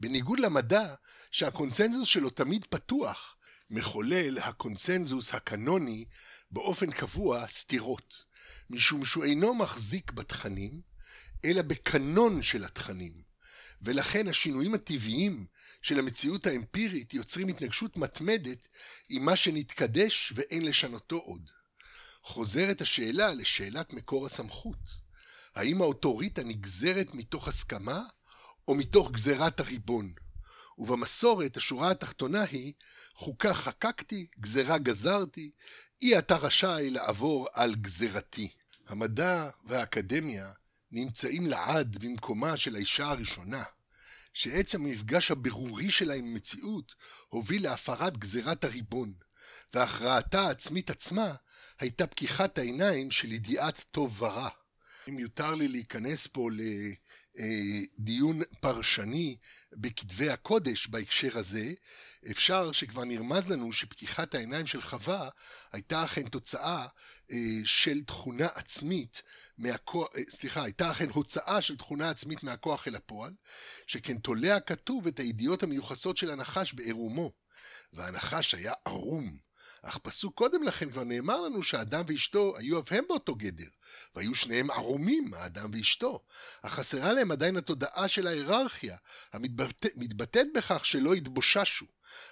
[0.00, 0.94] בניגוד למדע,
[1.32, 3.36] שהקונצנזוס שלו תמיד פתוח,
[3.70, 6.04] מחולל הקונצנזוס הקנוני
[6.50, 8.24] באופן קבוע סתירות,
[8.70, 10.80] משום שהוא אינו מחזיק בתכנים,
[11.44, 13.12] אלא בקנון של התכנים,
[13.82, 15.46] ולכן השינויים הטבעיים
[15.82, 18.68] של המציאות האמפירית יוצרים התנגשות מתמדת
[19.08, 21.50] עם מה שנתקדש ואין לשנותו עוד.
[22.22, 25.08] חוזרת השאלה לשאלת מקור הסמכות.
[25.54, 28.02] האם האוטוריטה נגזרת מתוך הסכמה
[28.68, 30.12] או מתוך גזירת הריבון?
[30.78, 32.72] ובמסורת השורה התחתונה היא
[33.14, 35.50] חוקה חקקתי, גזרה גזרתי,
[36.02, 38.48] אי אתה רשאי לעבור על גזרתי.
[38.86, 40.52] המדע והאקדמיה
[40.92, 43.62] נמצאים לעד במקומה של האישה הראשונה,
[44.32, 46.94] שעצם המפגש הבירורי שלה עם המציאות
[47.28, 49.12] הוביל להפרת גזירת הריבון,
[49.74, 51.34] והכרעתה העצמית עצמה
[51.80, 54.48] הייתה פקיחת העיניים של ידיעת טוב ורע.
[55.08, 56.50] אם יותר לי להיכנס פה
[57.38, 59.36] לדיון פרשני
[59.72, 61.72] בכתבי הקודש בהקשר הזה,
[62.30, 65.28] אפשר שכבר נרמז לנו שפקיחת העיניים של חווה
[65.72, 66.86] הייתה אכן תוצאה
[67.32, 69.22] אה, של תכונה עצמית
[69.58, 73.32] מהכוח, אה, סליחה, הייתה אכן הוצאה של תכונה עצמית מהכוח אל הפועל,
[73.86, 77.32] שכן תולה הכתוב את הידיעות המיוחסות של הנחש בעירומו,
[77.92, 79.47] והנחש היה ערום.
[79.82, 83.68] אך פסוק קודם לכן כבר נאמר לנו שהאדם ואשתו היו אף הם באותו גדר,
[84.14, 86.24] והיו שניהם ערומים, האדם ואשתו.
[86.62, 88.96] אך חסרה להם עדיין התודעה של ההיררכיה,
[89.32, 91.86] המתבטאת בכך שלא התבוששו.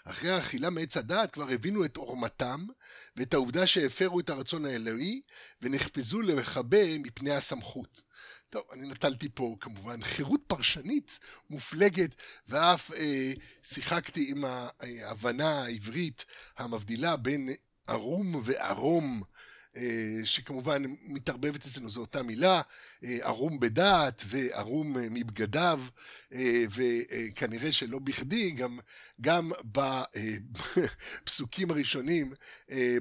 [0.04, 2.66] אחרי האכילה מעץ הדעת כבר הבינו את עורמתם,
[3.16, 5.20] ואת העובדה שהפרו את הרצון האלוהי,
[5.62, 8.00] ונחפזו למכבה מפני הסמכות.
[8.50, 11.18] טוב, אני נטלתי פה כמובן חירות פרשנית
[11.50, 12.14] מופלגת,
[12.48, 13.32] ואף אה,
[13.62, 16.24] שיחקתי עם ההבנה העברית
[16.56, 17.48] המבדילה בין
[17.86, 19.22] ערום וערום.
[19.76, 22.62] אה, שכמובן מתערבבת אצלנו זו אותה מילה,
[23.04, 25.82] אה, ערום בדעת וערום אה, מבגדיו,
[26.70, 28.78] וכנראה שלא בכדי, גם,
[29.20, 29.50] גם
[31.22, 32.32] בפסוקים הראשונים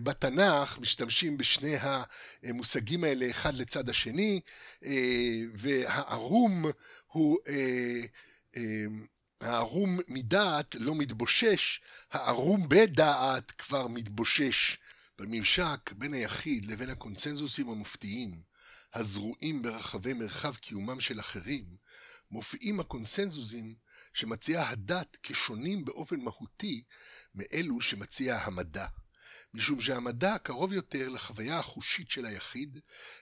[0.03, 1.75] בתנ"ך משתמשים בשני
[2.43, 4.41] המושגים האלה אחד לצד השני,
[5.53, 6.65] והערום
[7.07, 7.37] הוא
[9.41, 14.77] הערום מדעת לא מתבושש, הערום בדעת כבר מתבושש
[15.17, 18.31] בממשק בין היחיד לבין הקונצנזוסים המופתיים,
[18.93, 21.65] הזרועים ברחבי מרחב קיומם של אחרים,
[22.31, 23.75] מופיעים הקונצנזוסים
[24.13, 26.83] שמציעה הדת כשונים באופן מהותי
[27.35, 28.85] מאלו שמציע המדע.
[29.53, 32.79] משום שהמדע קרוב יותר לחוויה החושית של היחיד,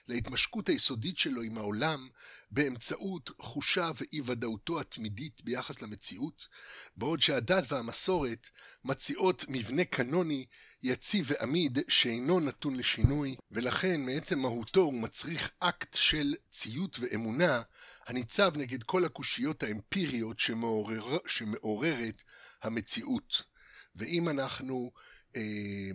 [0.08, 2.08] להתמשקות היסודית שלו עם העולם,
[2.50, 6.48] באמצעות חושה ואי ודאותו התמידית ביחס למציאות,
[6.96, 8.48] בעוד שהדת והמסורת
[8.84, 10.46] מציעות מבנה קנוני
[10.84, 17.62] יציב ועמיד שאינו נתון לשינוי, ולכן מעצם מהותו הוא מצריך אקט של ציות ואמונה,
[18.06, 22.22] הניצב נגד כל הקושיות האמפיריות שמעורר, שמעוררת
[22.62, 23.42] המציאות.
[23.96, 24.92] ואם אנחנו
[25.36, 25.90] אה,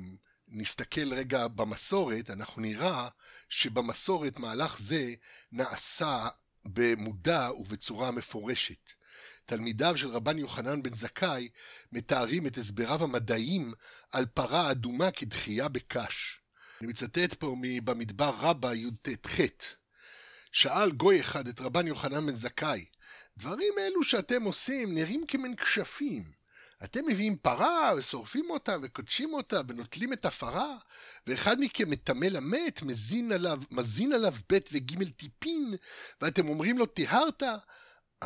[0.47, 3.09] נסתכל רגע במסורת, אנחנו נראה
[3.49, 5.13] שבמסורת מהלך זה
[5.51, 6.27] נעשה
[6.65, 8.91] במודע ובצורה מפורשת.
[9.49, 11.49] תלמידיו של רבן יוחנן בן זכאי
[11.91, 13.73] מתארים את הסבריו המדעיים
[14.11, 16.41] על פרה אדומה כדחייה בקש.
[16.81, 19.39] אני מצטט פה במדבר רבה י"ט-ח.
[20.51, 22.85] שאל גוי אחד את רבן יוחנן בן זכאי,
[23.37, 26.23] דברים אלו שאתם עושים נראים כמין כשפים.
[26.83, 30.77] אתם מביאים פרה ושורפים אותה וקודשים אותה ונוטלים את הפרה,
[31.27, 35.73] ואחד מכם מטמא למת, מזין עליו, מזין עליו ב' וג' טיפין,
[36.21, 37.43] ואתם אומרים לו טיהרת?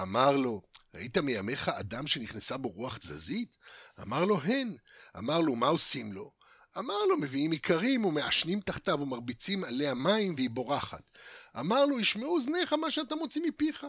[0.01, 0.61] אמר לו,
[0.93, 3.57] ראית מימיך אדם שנכנסה בו רוח תזזית?
[4.01, 4.75] אמר לו, הן.
[5.17, 6.31] אמר לו, מה עושים לו?
[6.77, 11.11] אמר לו, מביאים איכרים ומעשנים תחתיו ומרביצים עליה מים והיא בורחת.
[11.59, 13.85] אמר לו, ישמעו אוזניך מה שאתה מוציא מפיך.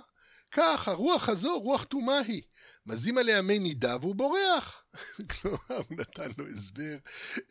[0.51, 2.43] כך, הרוח הזו, רוח טומאה היא.
[2.87, 4.85] מזים עליה מי נידה והוא בורח.
[5.31, 6.97] כלומר, הוא נתן לו הסבר,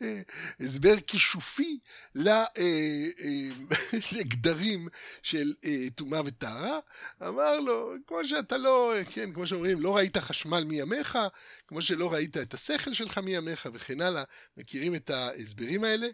[0.02, 0.20] אה,
[0.60, 1.78] הסבר כישופי
[2.26, 3.48] אה, אה,
[4.18, 4.88] לגדרים
[5.22, 5.52] של
[5.94, 6.78] טומאה וטהרה.
[7.22, 11.18] אמר לו, כמו שאתה לא, כן, כמו שאומרים, לא ראית חשמל מימיך,
[11.66, 14.24] כמו שלא ראית את השכל שלך מימיך וכן הלאה.
[14.56, 16.06] מכירים את ההסברים האלה?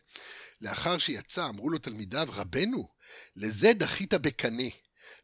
[0.61, 2.89] לאחר שיצא, אמרו לו תלמידיו, רבנו,
[3.37, 4.69] לזה דחית בקנה.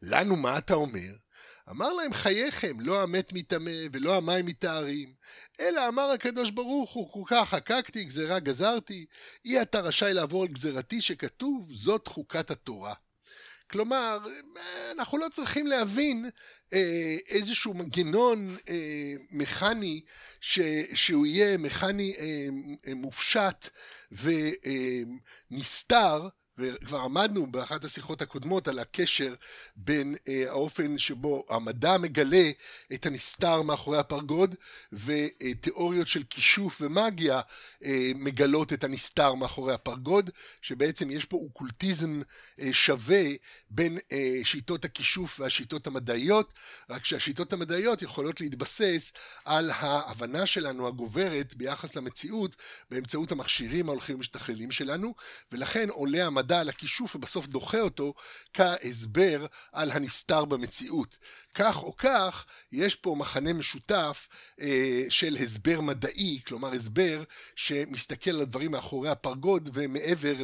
[0.01, 1.26] לנו מה אתה אומר?
[1.69, 5.13] אמר להם חייכם, לא המת מטמא ולא המים מטהרים,
[5.59, 9.05] אלא אמר הקדוש ברוך הוא, חוקה חקקתי, גזרה גזרתי,
[9.45, 12.93] אי אתה רשאי לעבור על גזרתי שכתוב, זאת חוקת התורה.
[13.71, 14.19] כלומר,
[14.91, 16.29] אנחנו לא צריכים להבין
[16.73, 20.01] אה, איזשהו מנגנון אה, מכני
[20.41, 20.59] ש,
[20.93, 22.47] שהוא יהיה מכני אה,
[22.95, 23.69] מופשט
[25.51, 26.27] ונסתר,
[26.57, 29.33] וכבר עמדנו באחת השיחות הקודמות על הקשר
[29.75, 32.51] בין אה, האופן שבו המדע מגלה
[32.93, 34.55] את הנסתר מאחורי הפרגוד
[34.93, 37.41] ותיאוריות של כישוף ומאגיה
[37.83, 40.29] אה, מגלות את הנסתר מאחורי הפרגוד
[40.61, 42.21] שבעצם יש פה אוקולטיזם
[42.59, 43.23] אה, שווה
[43.69, 46.53] בין אה, שיטות הכישוף והשיטות המדעיות
[46.89, 49.13] רק שהשיטות המדעיות יכולות להתבסס
[49.45, 52.55] על ההבנה שלנו הגוברת ביחס למציאות
[52.91, 55.15] באמצעות המכשירים ההולכים ומשתכללים שלנו
[55.51, 58.13] ולכן עולה המדע המדע על הכישוף ובסוף דוחה אותו
[58.53, 61.17] כהסבר על הנסתר במציאות.
[61.53, 64.27] כך או כך, יש פה מחנה משותף
[64.61, 67.23] אה, של הסבר מדעי, כלומר הסבר
[67.55, 70.35] שמסתכל על הדברים מאחורי הפרגוד ומעבר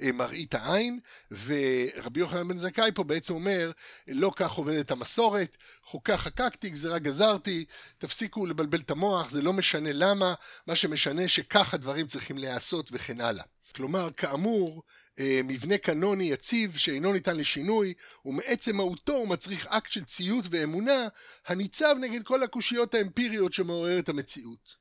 [0.00, 3.72] למראית העין, ורבי יוחנן בן זכאי פה בעצם אומר,
[4.08, 7.64] לא כך עובדת המסורת, חוקה חקקתי, גזירה גזרתי,
[7.98, 10.34] תפסיקו לבלבל את המוח, זה לא משנה למה,
[10.66, 13.44] מה שמשנה שכך הדברים צריכים להיעשות וכן הלאה.
[13.74, 14.82] כלומר, כאמור,
[15.20, 21.08] מבנה קנוני יציב שאינו ניתן לשינוי, ומעצם מהותו הוא מצריך אקט של ציות ואמונה,
[21.46, 24.76] הניצב נגד כל הקושיות האמפיריות שמעוררת המציאות.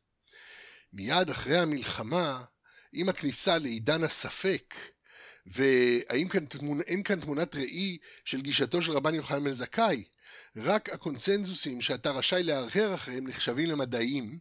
[0.94, 2.44] מיד אחרי המלחמה,
[2.94, 4.76] עם הכניסה לעידן הספק,
[5.46, 7.04] והאם כאן, תמונ...
[7.04, 10.04] כאן תמונת ראי של גישתו של רבן יוחנן בן זכאי,
[10.56, 14.40] רק הקונצנזוסים שאתה רשאי להרהר אחריהם נחשבים למדעיים,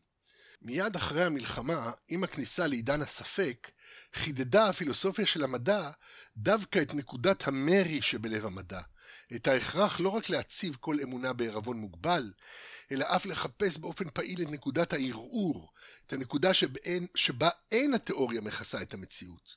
[0.62, 3.70] מיד אחרי המלחמה, עם הכניסה לעידן הספק,
[4.14, 5.90] חידדה הפילוסופיה של המדע
[6.36, 8.80] דווקא את נקודת המרי שבלב המדע,
[9.34, 12.32] את ההכרח לא רק להציב כל אמונה בערבון מוגבל,
[12.92, 15.72] אלא אף לחפש באופן פעיל את נקודת הערעור,
[16.06, 19.56] את הנקודה שבאין, שבה אין התיאוריה מכסה את המציאות.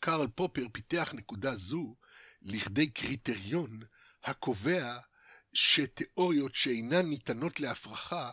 [0.00, 1.96] קרל פופר פיתח נקודה זו
[2.42, 3.80] לכדי קריטריון
[4.24, 4.98] הקובע
[5.52, 8.30] שתיאוריות שאינן ניתנות להפרחה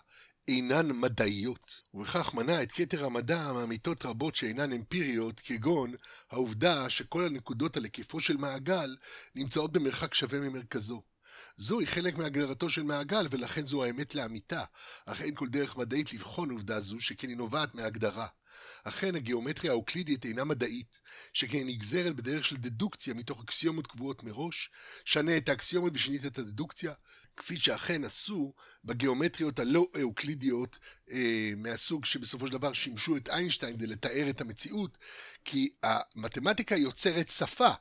[0.47, 5.93] אינן מדעיות, ובכך מנע את כתר המדע מאמיתות רבות שאינן אמפיריות, כגון
[6.31, 8.95] העובדה שכל הנקודות על היקפו של מעגל
[9.35, 11.01] נמצאות במרחק שווה ממרכזו.
[11.57, 14.63] זוהי חלק מהגדרתו של מעגל, ולכן זו האמת לאמיתה,
[15.05, 18.27] אך אין כל דרך מדעית לבחון עובדה זו, שכן היא נובעת מהגדרה.
[18.83, 20.99] אכן הגיאומטריה האוקלידית אינה מדעית,
[21.33, 24.71] שכן היא נגזרת בדרך של דדוקציה מתוך אקסיומות קבועות מראש,
[25.05, 26.93] שנה את האקסיומות ושנית את הדדוקציה,
[27.37, 28.53] כפי שאכן עשו
[28.85, 30.79] בגיאומטריות הלא אוקלידיות
[31.11, 34.97] אה, מהסוג שבסופו של דבר שימשו את איינשטיין כדי לתאר את המציאות,
[35.45, 37.71] כי המתמטיקה יוצרת שפה.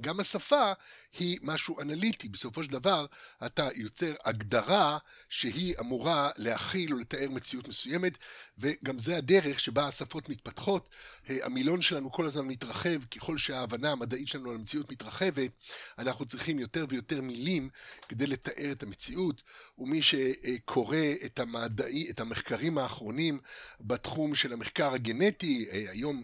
[0.00, 0.72] גם השפה
[1.18, 2.28] היא משהו אנליטי.
[2.28, 3.06] בסופו של דבר,
[3.46, 8.18] אתה יוצר הגדרה שהיא אמורה להכיל או לתאר מציאות מסוימת,
[8.58, 10.88] וגם זה הדרך שבה השפות מתפתחות.
[11.28, 15.50] המילון שלנו כל הזמן מתרחב, ככל שההבנה המדעית שלנו על המציאות מתרחבת,
[15.98, 17.68] אנחנו צריכים יותר ויותר מילים
[18.08, 19.42] כדי לתאר את המציאות.
[19.78, 23.38] ומי שקורא את, המדעי, את המחקרים האחרונים
[23.80, 26.22] בתחום של המחקר הגנטי, היום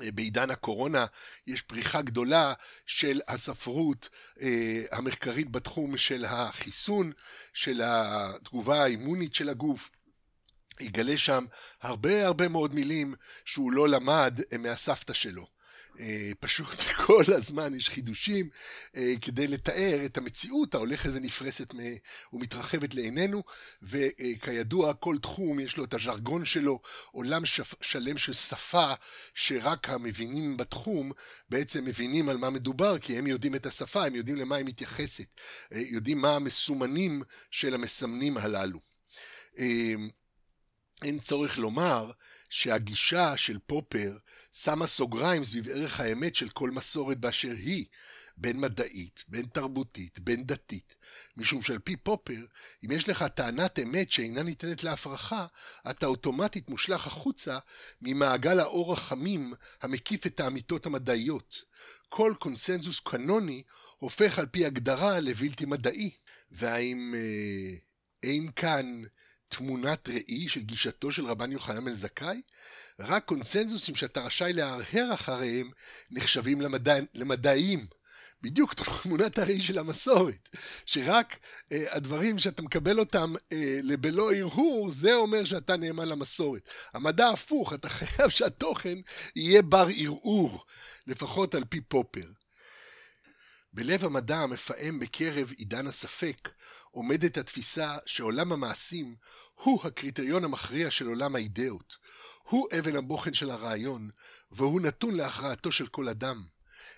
[0.00, 1.06] בעידן הקורונה
[1.46, 2.52] יש פריחה גדולה
[2.86, 4.08] של הספרות
[4.40, 7.12] אה, המחקרית בתחום של החיסון,
[7.54, 9.90] של התגובה האימונית של הגוף.
[10.80, 11.44] יגלה שם
[11.82, 13.14] הרבה הרבה מאוד מילים
[13.44, 15.46] שהוא לא למד מהסבתא שלו.
[16.00, 18.48] אה, פשוט כל הזמן יש חידושים
[18.96, 21.74] אה, כדי לתאר את המציאות ההולכת ונפרסת
[22.32, 23.42] ומתרחבת לעינינו,
[23.82, 26.80] וכידוע כל תחום יש לו את הז'רגון שלו,
[27.10, 27.42] עולם
[27.80, 28.92] שלם של שפה
[29.34, 31.12] שרק המבינים בתחום
[31.48, 35.34] בעצם מבינים על מה מדובר, כי הם יודעים את השפה, הם יודעים למה היא מתייחסת,
[35.72, 38.78] אה, יודעים מה המסומנים של המסמנים הללו.
[41.02, 42.10] אין צורך לומר
[42.52, 44.16] שהגישה של פופר
[44.52, 47.84] שמה סוגריים סביב ערך האמת של כל מסורת באשר היא,
[48.36, 50.96] בין מדעית, בין תרבותית, בין דתית,
[51.36, 52.44] משום שעל פי פופר,
[52.84, 55.46] אם יש לך טענת אמת שאינה ניתנת להפרחה,
[55.90, 57.58] אתה אוטומטית מושלך החוצה
[58.02, 61.62] ממעגל האור החמים המקיף את האמיתות המדעיות.
[62.08, 63.62] כל קונסנזוס קנוני
[63.98, 66.10] הופך על פי הגדרה לבלתי מדעי.
[66.50, 67.76] והאם אה,
[68.22, 69.02] אין כאן
[69.56, 72.42] תמונת ראי של גישתו של רבן יוחנן בן זכאי?
[72.98, 75.70] רק קונצנזוסים שאתה רשאי להרהר אחריהם
[76.10, 77.86] נחשבים למדע, למדעיים.
[78.42, 80.48] בדיוק תמונת הראי של המסורת,
[80.86, 81.38] שרק
[81.72, 86.68] אה, הדברים שאתה מקבל אותם אה, לבלא הרהור, זה אומר שאתה נאמן למסורת.
[86.94, 88.98] המדע הפוך, אתה חייב שהתוכן
[89.36, 90.64] יהיה בר ערעור,
[91.06, 92.26] לפחות על פי פופר.
[93.72, 96.48] בלב המדע המפעם בקרב עידן הספק,
[96.92, 99.16] עומדת התפיסה שעולם המעשים
[99.54, 101.96] הוא הקריטריון המכריע של עולם האידאות.
[102.42, 104.10] הוא אבן הבוחן של הרעיון,
[104.50, 106.42] והוא נתון להכרעתו של כל אדם.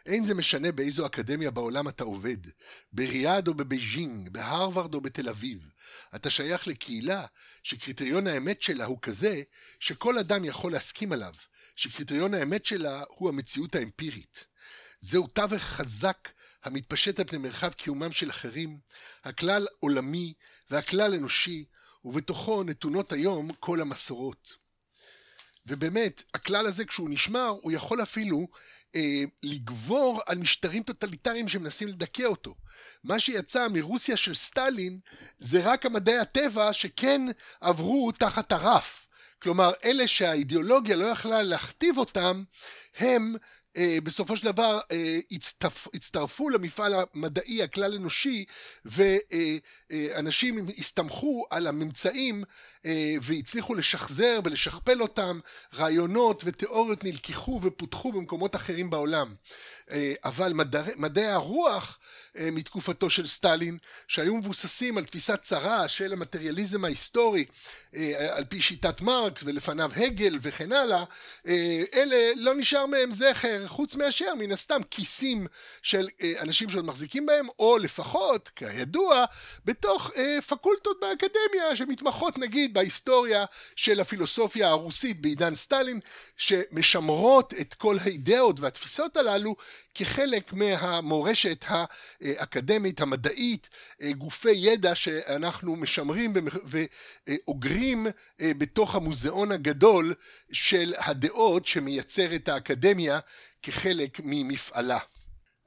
[0.07, 2.37] אין זה משנה באיזו אקדמיה בעולם אתה עובד,
[2.93, 5.71] בריאד או בבייג'ינג, בהרווארד או בתל אביב.
[6.15, 7.27] אתה שייך לקהילה
[7.63, 9.43] שקריטריון האמת שלה הוא כזה
[9.81, 11.35] שכל אדם יכול להסכים עליו,
[11.77, 14.47] שקריטריון האמת שלה הוא המציאות האמפירית.
[15.01, 16.29] זהו תווך חזק
[16.65, 18.79] המתפשט על פני מרחב קיומם של אחרים,
[19.25, 20.35] הכלל עולמי
[20.71, 21.65] והכלל אנושי,
[22.05, 24.65] ובתוכו נתונות היום כל המסורות.
[25.67, 28.47] ובאמת, הכלל הזה כשהוא נשמר, הוא יכול אפילו
[28.97, 32.55] אה, לגבור על משטרים טוטליטריים שמנסים לדכא אותו.
[33.05, 34.99] מה שיצא מרוסיה של סטלין
[35.39, 37.21] זה רק המדעי הטבע שכן
[37.61, 39.07] עברו תחת הרף.
[39.43, 42.43] כלומר, אלה שהאידיאולוגיה לא יכלה להכתיב אותם,
[42.97, 43.35] הם
[44.03, 48.45] בסופו של דבר אה, הצטרפ, הצטרפו למפעל המדעי הכלל אנושי
[48.85, 52.45] ואנשים הסתמכו על הממצאים
[52.87, 55.39] אה, והצליחו לשחזר ולשכפל אותם,
[55.75, 59.35] רעיונות ותיאוריות נלקחו ופותחו במקומות אחרים בעולם.
[60.25, 61.99] אבל מדעי, מדעי הרוח
[62.35, 67.45] מתקופתו של סטלין, שהיו מבוססים על תפיסת צרה של המטריאליזם ההיסטורי,
[68.31, 71.05] על פי שיטת מרקס ולפניו הגל וכן הלאה,
[71.95, 75.47] אלה לא נשאר מהם זכר חוץ מאשר מן הסתם כיסים
[75.83, 76.09] של
[76.41, 79.25] אנשים שעוד מחזיקים בהם, או לפחות, כידוע,
[79.65, 80.11] בתוך
[80.47, 83.45] פקולטות באקדמיה שמתמחות נגיד בהיסטוריה
[83.77, 86.01] של הפילוסופיה הרוסית בעידן סטלין,
[86.37, 89.57] שמשמרות את כל האידאות והתפיסות הללו
[89.95, 93.69] כחלק מהמורשת האקדמית, המדעית,
[94.19, 96.33] גופי ידע שאנחנו משמרים
[96.65, 98.07] ואוגרים
[98.43, 100.15] בתוך המוזיאון הגדול
[100.53, 103.19] של הדעות שמייצר את האקדמיה
[103.67, 104.99] כחלק ממפעלה.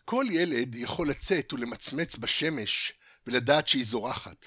[0.05, 2.93] כל ילד יכול לצאת ולמצמץ בשמש
[3.27, 4.45] ולדעת שהיא זורחת.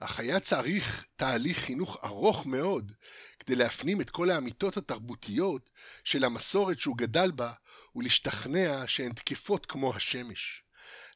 [0.00, 2.92] אך היה צריך תהליך חינוך ארוך מאוד
[3.40, 5.70] כדי להפנים את כל האמיתות התרבותיות
[6.04, 7.52] של המסורת שהוא גדל בה
[7.96, 10.62] ולהשתכנע שהן תקפות כמו השמש.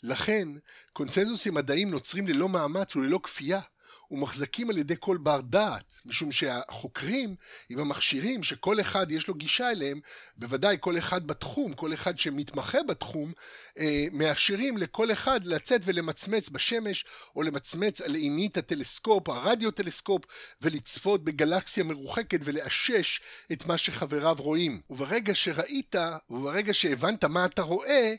[0.02, 0.48] לכן,
[0.92, 3.60] קונצנזוסים מדעיים נוצרים ללא מאמץ וללא כפייה,
[4.10, 7.34] ומוחזקים על ידי כל בר דעת, משום שהחוקרים
[7.68, 10.00] עם המכשירים שכל אחד יש לו גישה אליהם,
[10.36, 13.32] בוודאי כל אחד בתחום, כל אחד שמתמחה בתחום,
[13.78, 17.04] אה, מאפשרים לכל אחד לצאת ולמצמץ בשמש,
[17.36, 20.24] או למצמץ על עינית הטלסקופ, הרדיו-טלסקופ,
[20.62, 23.20] ולצפות בגלקסיה מרוחקת ולאשש
[23.52, 24.80] את מה שחבריו רואים.
[24.90, 25.94] וברגע שראית,
[26.30, 28.14] וברגע שהבנת מה אתה רואה,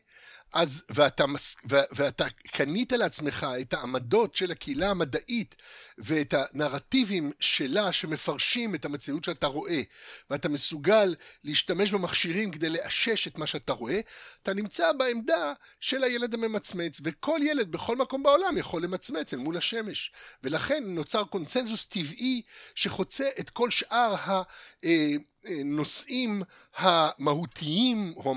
[0.54, 1.26] אז, ואתה,
[1.70, 5.56] ו, ואתה קנית לעצמך את העמדות של הקהילה המדעית
[5.98, 9.82] ואת הנרטיבים שלה שמפרשים את המציאות שאתה רואה,
[10.30, 14.00] ואתה מסוגל להשתמש במכשירים כדי לאשש את מה שאתה רואה,
[14.44, 19.58] אתה נמצא בעמדה של הילד הממצמץ, וכל ילד בכל מקום בעולם יכול למצמץ אל מול
[19.58, 20.12] השמש.
[20.44, 22.42] ולכן נוצר קונצנזוס טבעי
[22.76, 24.42] שחוצה את כל שאר ה...
[24.86, 26.44] אה, הנושאים
[26.76, 28.36] המהותיים, או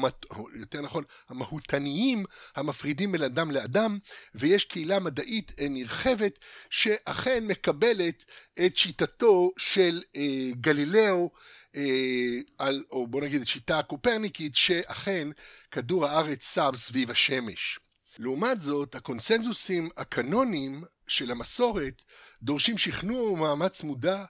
[0.54, 2.03] יותר נכון, המהותניים,
[2.56, 3.98] המפרידים בין אדם לאדם,
[4.34, 6.38] ויש קהילה מדעית נרחבת
[6.70, 8.24] שאכן מקבלת
[8.66, 11.30] את שיטתו של אה, גלילאו,
[11.76, 15.28] אה, על, או בוא נגיד את שיטה הקופרניקית, שאכן
[15.70, 17.78] כדור הארץ סב סביב השמש.
[18.18, 22.02] לעומת זאת, הקונסנזוסים הקנונים של המסורת
[22.42, 24.24] דורשים שכנוע ומאמץ מודע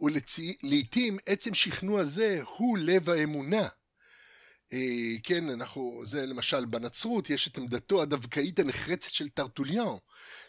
[0.00, 3.68] ולעיתים עצם שכנוע זה הוא לב האמונה.
[4.72, 9.96] אה, כן, אנחנו, זה למשל בנצרות, יש את עמדתו הדווקאית הנחרצת של טרטוליאן,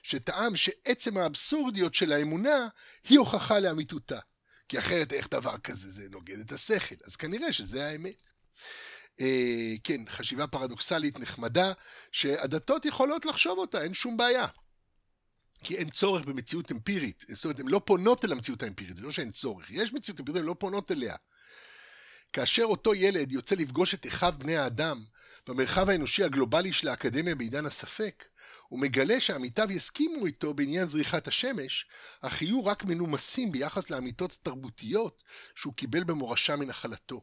[0.03, 2.67] שטעם שעצם האבסורדיות של האמונה
[3.09, 4.19] היא הוכחה לאמיתותה.
[4.69, 6.95] כי אחרת איך דבר כזה, זה נוגד את השכל.
[7.05, 8.27] אז כנראה שזה האמת.
[9.19, 11.73] אה, כן, חשיבה פרדוקסלית נחמדה,
[12.11, 14.47] שהדתות יכולות לחשוב אותה, אין שום בעיה.
[15.63, 17.25] כי אין צורך במציאות אמפירית.
[17.33, 19.71] זאת אומרת, הן לא פונות אל המציאות האמפירית, זה לא שאין צורך.
[19.71, 21.15] יש מציאות אמפירית, הן לא פונות אליה.
[22.33, 25.03] כאשר אותו ילד יוצא לפגוש את אחיו בני האדם
[25.47, 28.25] במרחב האנושי הגלובלי של האקדמיה בעידן הספק,
[28.67, 31.85] הוא מגלה שעמיתיו יסכימו איתו בעניין זריחת השמש,
[32.21, 35.23] אך יהיו רק מנומסים ביחס לאמיתות התרבותיות
[35.55, 37.21] שהוא קיבל במורשה מנחלתו.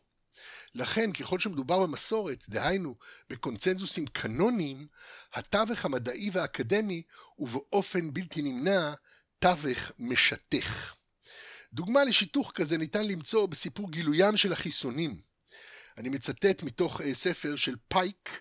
[0.74, 2.94] לכן, ככל שמדובר במסורת, דהיינו,
[3.30, 4.86] בקונצנזוסים קנוניים,
[5.32, 7.02] התווך המדעי והאקדמי
[7.34, 8.92] הוא באופן בלתי נמנע
[9.38, 10.97] תווך משטך.
[11.72, 15.20] דוגמה לשיתוך כזה ניתן למצוא בסיפור גילוים של החיסונים.
[15.98, 18.40] אני מצטט מתוך אה, ספר של פייק,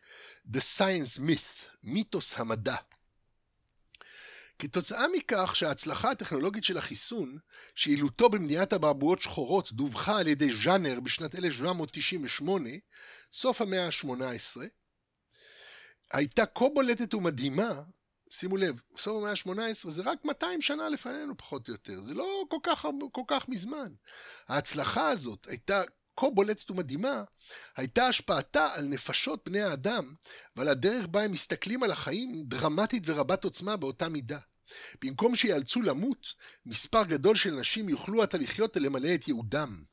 [0.53, 2.75] The Science Myth, מיתוס המדע.
[4.59, 7.37] כתוצאה מכך שההצלחה הטכנולוגית של החיסון,
[7.75, 12.69] שיעילותו במדינת אבעבועות שחורות דווחה על ידי ז'אנר בשנת 1798,
[13.33, 14.57] סוף המאה ה-18,
[16.11, 17.81] הייתה כה בולטת ומדהימה,
[18.29, 22.43] שימו לב, סוף המאה ה-18 זה רק 200 שנה לפנינו פחות או יותר, זה לא
[22.49, 23.93] כל כך, כל כך מזמן.
[24.47, 25.81] ההצלחה הזאת הייתה
[26.17, 27.23] כה בולטת ומדהימה,
[27.75, 30.13] הייתה השפעתה על נפשות בני האדם
[30.55, 34.39] ועל הדרך בה הם מסתכלים על החיים דרמטית ורבת עוצמה באותה מידה.
[35.01, 36.27] במקום שיאלצו למות,
[36.65, 39.83] מספר גדול של נשים יוכלו עתה לחיות ולמלא את ייעודם.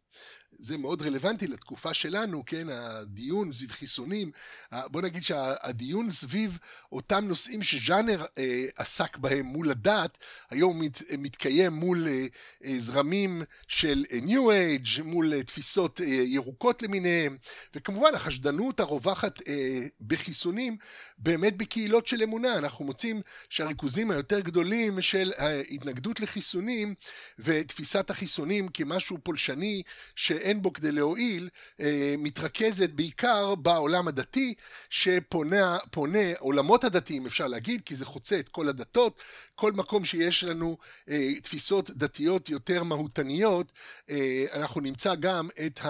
[0.59, 4.31] זה מאוד רלוונטי לתקופה שלנו, כן, הדיון סביב חיסונים,
[4.73, 6.59] בוא נגיד שהדיון סביב
[6.93, 10.19] אותם נושאים שז'אנר אה, עסק בהם מול הדת,
[10.51, 12.27] היום מת, מתקיים מול אה,
[12.65, 17.37] אה, זרמים של אה, New Age, מול אה, תפיסות אה, ירוקות למיניהם,
[17.75, 20.77] וכמובן החשדנות הרווחת אה, בחיסונים
[21.19, 26.95] באמת בקהילות של אמונה, אנחנו מוצאים שהריכוזים היותר גדולים של ההתנגדות לחיסונים
[27.39, 29.83] ותפיסת החיסונים כמשהו פולשני,
[30.17, 30.33] ש...
[30.45, 31.49] שאין בו כדי להועיל,
[31.81, 34.55] אה, מתרכזת בעיקר בעולם הדתי,
[34.91, 39.19] שפונה, פונה, עולמות הדתיים אפשר להגיד, כי זה חוצה את כל הדתות,
[39.55, 40.79] כל מקום שיש לנו
[41.09, 43.73] אה, תפיסות דתיות יותר מהותניות,
[44.11, 45.81] אה, אנחנו נמצא גם את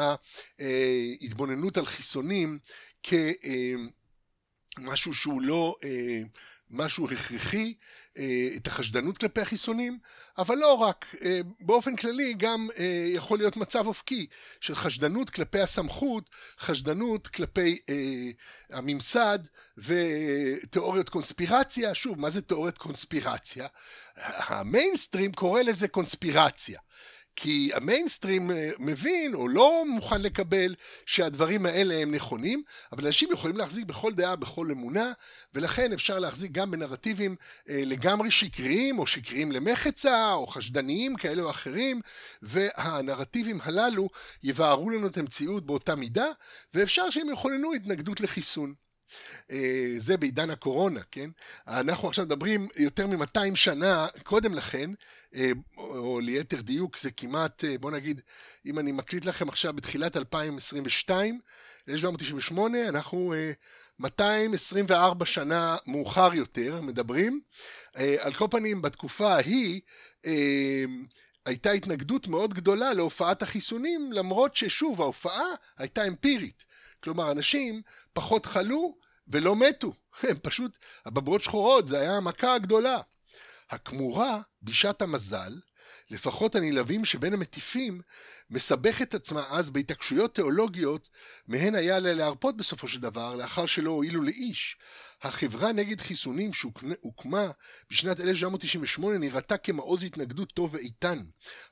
[0.59, 2.59] ההתבוננות על חיסונים
[3.03, 3.95] כמשהו
[5.15, 5.77] שהוא לא
[6.71, 7.75] משהו הכרחי,
[8.57, 9.99] את החשדנות כלפי החיסונים,
[10.39, 14.27] אבל לא רק, אה, באופן כללי גם אה, יכול להיות מצב אופקי
[14.61, 17.79] של חשדנות כלפי הסמכות, חשדנות כלפי
[18.71, 19.39] הממסד
[19.79, 21.95] ותיאוריות קונספירציה.
[21.95, 23.67] שוב, מה זה תיאוריית קונספירציה?
[24.17, 26.81] המיינסטרים קורא לזה קונספירציה.
[27.37, 30.75] כי המיינסטרים אה, מבין או לא מוכן לקבל
[31.07, 32.63] שהדברים האלה הם נכונים,
[32.93, 35.13] אבל אנשים יכולים להחזיק בכל דעה, בכל אמונה,
[35.55, 37.37] ולכן אפשר להחזיק גם בנרטיבים
[37.69, 42.01] אה, לגמרי שקריים, או שקריים למחצה, או חשדניים כאלה או אחרים,
[42.43, 44.09] והנרטיבים הללו
[44.43, 46.29] יבערו לנו את המציאות באותה מידה,
[46.75, 48.84] ואפשר שהם יכוננו התנגדות לחיסון.
[49.51, 51.31] אה, זה בעידן הקורונה, כן?
[51.67, 54.91] אנחנו עכשיו מדברים יותר מ-200 שנה קודם לכן,
[55.35, 58.21] אה, או ליתר דיוק זה כמעט, אה, בוא נגיד,
[58.67, 61.41] אם אני מקליט לכם עכשיו בתחילת 2022,
[61.89, 63.35] 1798, אנחנו
[64.01, 67.41] 224 שנה מאוחר יותר מדברים.
[67.95, 69.81] על כל פנים, בתקופה ההיא,
[71.47, 75.47] הייתה התנגדות מאוד גדולה להופעת החיסונים, למרות ששוב, ההופעה
[75.79, 76.65] הייתה אמפירית.
[77.05, 77.83] כלומר, אנשים
[78.13, 78.97] פחות חלו
[79.29, 79.93] ולא מתו.
[80.29, 82.99] הם פשוט, הבברות שחורות, זה היה המכה הגדולה.
[83.71, 85.61] הכמורה, בשעת המזל,
[86.11, 88.01] לפחות הנלהבים שבין המטיפים,
[88.55, 91.09] מסבך את עצמה אז בהתעקשויות תיאולוגיות,
[91.49, 94.77] מהן היה עליה להרפות בסופו של דבר, לאחר שלא הועילו לאיש.
[95.25, 97.51] החברה נגד חיסונים שהוקמה
[97.91, 101.19] בשנת 1998 נראתה כמעוז התנגדות טוב ואיתן.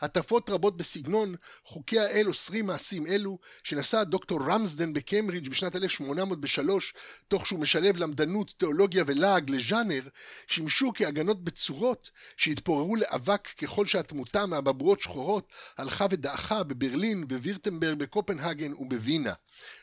[0.01, 6.95] הטפות רבות בסגנון חוקי האל אוסרים מעשים אלו, שנשא דוקטור רמסדן בקיימברידג' בשנת 1803,
[7.29, 10.03] תוך שהוא משלב למדנות, תיאולוגיה ולעג לז'אנר,
[10.47, 19.35] שימשו כהגנות בצורות שהתפוררו לאבק ככל שהתמותה מהבבואות שחורות הלכה ודעכה בברלין, בווירטנברג, בקופנהגן ובווינה.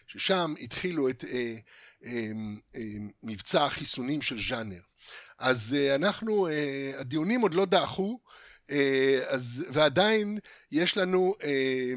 [0.08, 1.56] ששם התחילו את אה,
[2.06, 2.32] אה,
[2.76, 2.82] אה,
[3.24, 4.82] מבצע החיסונים של ז'אנר.
[5.40, 8.20] אז אה, אנחנו, אה, הדיונים עוד לא דעכו,
[8.72, 10.40] אה, אז, ועדיין
[10.72, 11.94] יש לנו אה,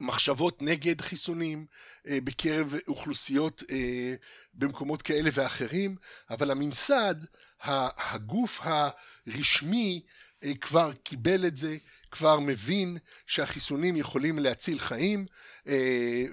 [0.00, 1.66] מחשבות נגד חיסונים
[2.08, 4.14] אה, בקרב אוכלוסיות אה,
[4.54, 5.96] במקומות כאלה ואחרים,
[6.30, 7.14] אבל הממסד,
[7.62, 10.02] הגוף הרשמי,
[10.44, 11.76] אה, כבר קיבל את זה,
[12.12, 15.26] כבר מבין שהחיסונים יכולים להציל חיים,
[15.68, 16.24] אה,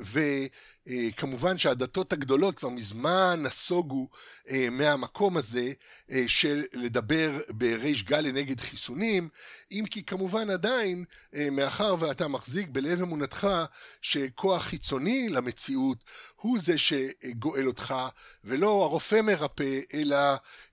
[0.88, 4.08] וכמובן שהדתות הגדולות כבר מזמן נסוגו
[4.50, 5.74] אה, מהמקום הזה
[6.28, 9.30] של לדבר בריש גלי נגד חיסונים,
[9.72, 11.06] אם כי כמובן עדיין,
[11.52, 13.48] מאחר ואתה מחזיק בלב אמונתך
[14.02, 16.04] שכוח חיצוני למציאות
[16.42, 17.96] הוא זה שגואל אותך,
[18.44, 20.18] ולא הרופא מרפא, אלא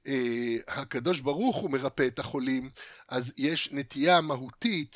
[0.07, 2.71] אה, הקדוש ברוך הוא מרפא את החולים,
[3.09, 4.96] אז יש נטייה מהותית,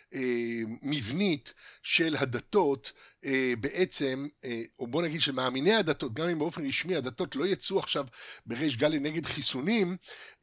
[0.83, 1.53] מבנית,
[1.83, 2.91] של הדתות,
[3.25, 7.45] אה, בעצם, אה, או בוא נגיד של מאמיני הדתות, גם אם באופן רשמי הדתות לא
[7.45, 8.05] יצאו עכשיו
[8.45, 9.97] בריש גלי נגד חיסונים,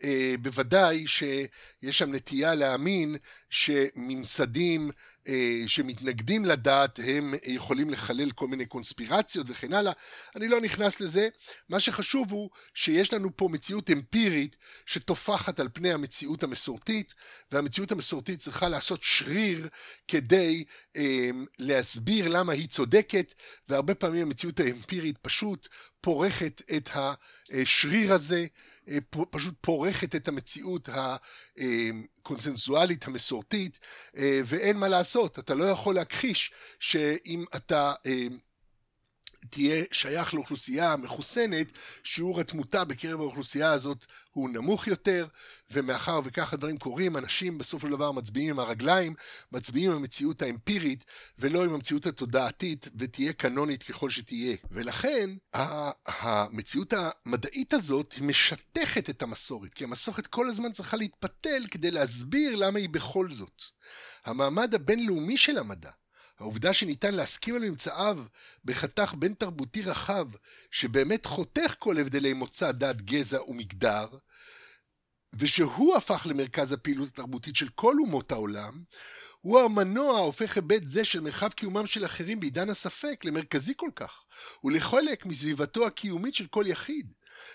[0.05, 3.17] אה, בוודאי שיש שם נטייה להאמין
[3.51, 4.91] שממסדים
[5.29, 9.93] אה, שמתנגדים לדת הם יכולים לחלל כל מיני קונספירציות וכן הלאה.
[10.37, 11.29] אני לא נכנס לזה.
[11.69, 14.57] מה שחשוב הוא שיש לנו פה מציאות אמפירית
[14.87, 17.15] שטופחת על פני המציאות המסורתית,
[17.53, 19.58] והמציאות המסורתית צריכה לעשות שריר
[20.09, 20.65] כדי
[20.97, 23.35] אה, להסביר למה היא צודקת,
[23.69, 25.69] והרבה פעמים המציאות האמפירית פשוט
[26.01, 28.47] פורכת את השריר הזה,
[28.89, 28.99] אה,
[29.31, 33.79] פשוט פורכת את המציאות הקונסנזואלית המסורתית,
[34.17, 38.27] אה, ואין מה לעשות, אתה לא יכול להכחיש שאם אתה אה,
[39.51, 41.67] תהיה שייך לאוכלוסייה מחוסנת,
[42.05, 45.27] שיעור התמותה בקרב האוכלוסייה הזאת הוא נמוך יותר,
[45.71, 49.15] ומאחר וכך הדברים קורים, אנשים בסופו של דבר מצביעים עם הרגליים,
[49.53, 51.05] מצביעים עם המציאות האמפירית,
[51.39, 54.57] ולא עם המציאות התודעתית, ותהיה קנונית ככל שתהיה.
[54.71, 55.31] ולכן,
[56.07, 62.79] המציאות המדעית הזאת משטחת את המסורת, כי המסורת כל הזמן צריכה להתפתל כדי להסביר למה
[62.79, 63.63] היא בכל זאת.
[64.25, 65.91] המעמד הבינלאומי של המדע,
[66.41, 68.19] העובדה שניתן להסכים על ממצאיו
[68.65, 70.29] בחתך בין תרבותי רחב,
[70.71, 74.07] שבאמת חותך כל הבדלי מוצא, דת, גזע ומגדר,
[75.33, 78.83] ושהוא הפך למרכז הפעילות התרבותית של כל אומות העולם,
[79.41, 84.25] הוא המנוע ההופך היבט זה של מרחב קיומם של אחרים בעידן הספק למרכזי כל כך,
[84.65, 87.15] ולחלק מסביבתו הקיומית של כל יחיד.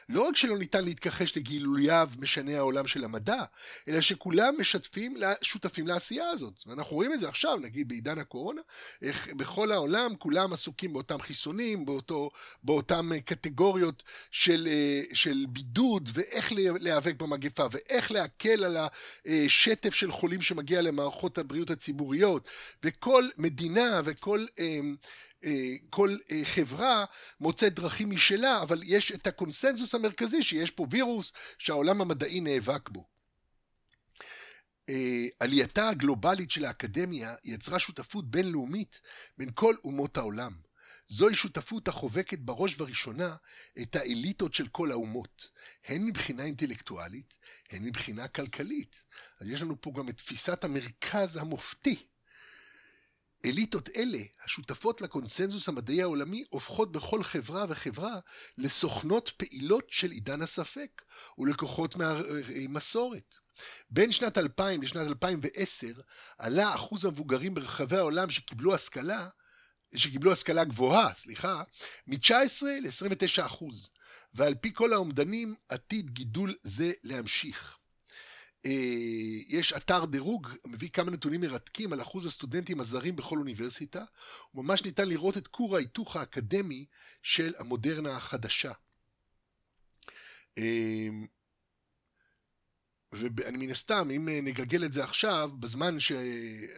[0.10, 3.44] לא רק שלא ניתן להתכחש לגילוייו משני העולם של המדע,
[3.88, 6.62] אלא שכולם משתפים, שותפים לעשייה הזאת.
[6.66, 8.62] ואנחנו רואים את זה עכשיו, נגיד בעידן הקורונה,
[9.02, 12.32] איך בכל העולם כולם עסוקים באותם חיסונים, באותו,
[12.64, 18.78] באותם קטגוריות של, אה, של בידוד, ואיך להיאבק במגפה, ואיך להקל על
[19.26, 22.48] השטף של חולים שמגיע למערכות הבריאות הציבוריות,
[22.84, 24.80] וכל מדינה וכל אה, אה,
[25.90, 27.06] כל אה, חברה
[27.40, 33.08] מוצאת דרכים משלה, אבל יש את הקונסנזוס המרכזי שיש פה וירוס שהעולם המדעי נאבק בו.
[34.90, 39.02] אה, עלייתה הגלובלית של האקדמיה יצרה שותפות בינלאומית
[39.38, 40.54] בין כל אומות העולם.
[41.08, 43.36] זוהי שותפות החובקת בראש ובראשונה
[43.82, 45.50] את האליטות של כל האומות,
[45.88, 47.34] הן מבחינה אינטלקטואלית,
[47.70, 49.04] הן מבחינה כלכלית.
[49.40, 52.06] אז יש לנו פה גם את תפיסת המרכז המופתי
[53.46, 58.20] אליטות אלה, השותפות לקונצנזוס המדעי העולמי, הופכות בכל חברה וחברה
[58.58, 61.02] לסוכנות פעילות של עידן הספק
[61.38, 63.36] ולקוחות מהמסורת.
[63.90, 65.88] בין שנת 2000 לשנת 2010
[66.38, 69.30] עלה אחוז המבוגרים ברחבי העולם שקיבלו השכלה,
[69.96, 71.64] שקיבלו השכלה גבוהה, סליחה,
[72.08, 73.90] מ-19 ל-29 אחוז,
[74.34, 77.78] ועל פי כל האומדנים עתיד גידול זה להמשיך.
[78.66, 78.72] אה,
[79.48, 84.04] יש אתר דירוג, מביא כמה נתונים מרתקים על אחוז הסטודנטים הזרים בכל אוניברסיטה,
[84.56, 86.86] וממש ניתן לראות את כור ההיתוך האקדמי
[87.22, 88.72] של המודרנה החדשה.
[93.14, 96.12] אה, ואני מן הסתם, אם אה, נגלגל את זה עכשיו, בזמן ש...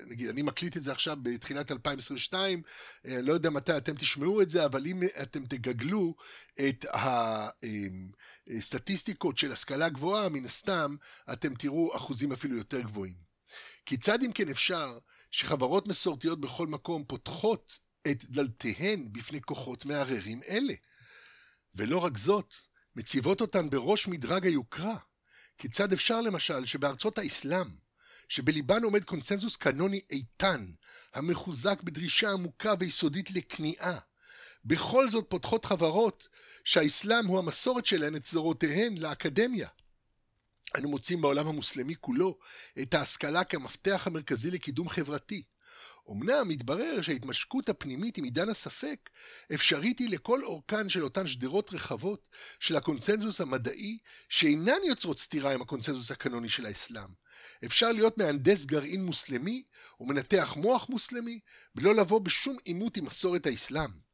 [0.09, 2.61] נגיד, אני מקליט את זה עכשיו בתחילת 2022,
[3.05, 6.15] אני לא יודע מתי אתם תשמעו את זה, אבל אם אתם תגגלו
[6.59, 6.85] את
[8.47, 10.95] הסטטיסטיקות של השכלה גבוהה, מן הסתם,
[11.33, 13.15] אתם תראו אחוזים אפילו יותר גבוהים.
[13.85, 14.97] כיצד אם כן אפשר
[15.31, 17.79] שחברות מסורתיות בכל מקום פותחות
[18.11, 20.73] את דלתיהן בפני כוחות מערערים אלה.
[21.75, 22.55] ולא רק זאת,
[22.95, 24.95] מציבות אותן בראש מדרג היוקרה.
[25.57, 27.67] כיצד אפשר למשל שבארצות האסלאם,
[28.29, 30.65] שבליבן עומד קונצנזוס קנוני איתן,
[31.13, 33.99] המחוזק בדרישה עמוקה ויסודית לכניעה,
[34.65, 36.27] בכל זאת פותחות חברות
[36.63, 39.69] שהאסלאם הוא המסורת שלהן את זרועותיהן לאקדמיה.
[40.77, 42.37] אנו מוצאים בעולם המוסלמי כולו
[42.81, 45.43] את ההשכלה כמפתח המרכזי לקידום חברתי.
[46.11, 49.09] אמנם מתברר שההתמשקות הפנימית עם עידן הספק
[49.53, 52.29] אפשרית היא לכל אורכן של אותן שדרות רחבות
[52.59, 53.97] של הקונצנזוס המדעי
[54.29, 57.09] שאינן יוצרות סתירה עם הקונצנזוס הקנוני של האסלאם.
[57.65, 59.63] אפשר להיות מהנדס גרעין מוסלמי
[59.99, 61.39] ומנתח מוח מוסלמי
[61.75, 64.04] בלא לבוא בשום עימות עם מסורת האסלאם.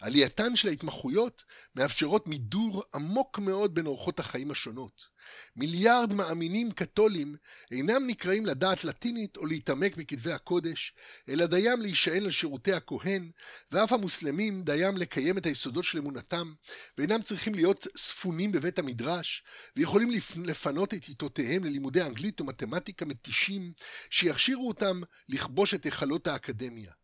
[0.00, 1.44] עלייתן של ההתמחויות
[1.74, 5.18] מאפשרות מידור עמוק מאוד בין אורחות החיים השונות.
[5.56, 7.36] מיליארד מאמינים קתולים
[7.70, 10.94] אינם נקראים לדעת לטינית או להתעמק בכתבי הקודש,
[11.28, 13.30] אלא דיים להישען על שירותי הכהן,
[13.72, 16.52] ואף המוסלמים דיים לקיים את היסודות של אמונתם,
[16.98, 19.42] ואינם צריכים להיות ספונים בבית המדרש,
[19.76, 23.72] ויכולים לפנות את עיתותיהם ללימודי אנגלית ומתמטיקה מתישים,
[24.10, 26.97] שיכשירו אותם לכבוש את היכלות האקדמיה.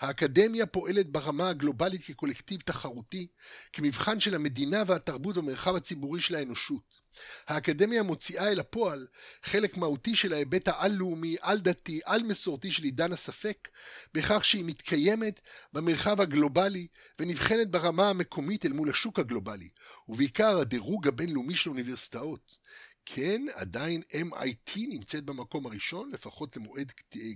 [0.00, 3.26] האקדמיה פועלת ברמה הגלובלית כקולקטיב תחרותי,
[3.72, 7.06] כמבחן של המדינה והתרבות במרחב הציבורי של האנושות.
[7.46, 9.06] האקדמיה מוציאה אל הפועל
[9.42, 13.68] חלק מהותי של ההיבט העל-לאומי, על-דתי, על-מסורתי של עידן הספק,
[14.14, 15.40] בכך שהיא מתקיימת
[15.72, 16.86] במרחב הגלובלי
[17.18, 19.68] ונבחנת ברמה המקומית אל מול השוק הגלובלי,
[20.08, 22.56] ובעיקר הדירוג הבינלאומי של אוניברסיטאות.
[23.06, 26.92] כן, עדיין MIT נמצאת במקום הראשון, לפחות למועד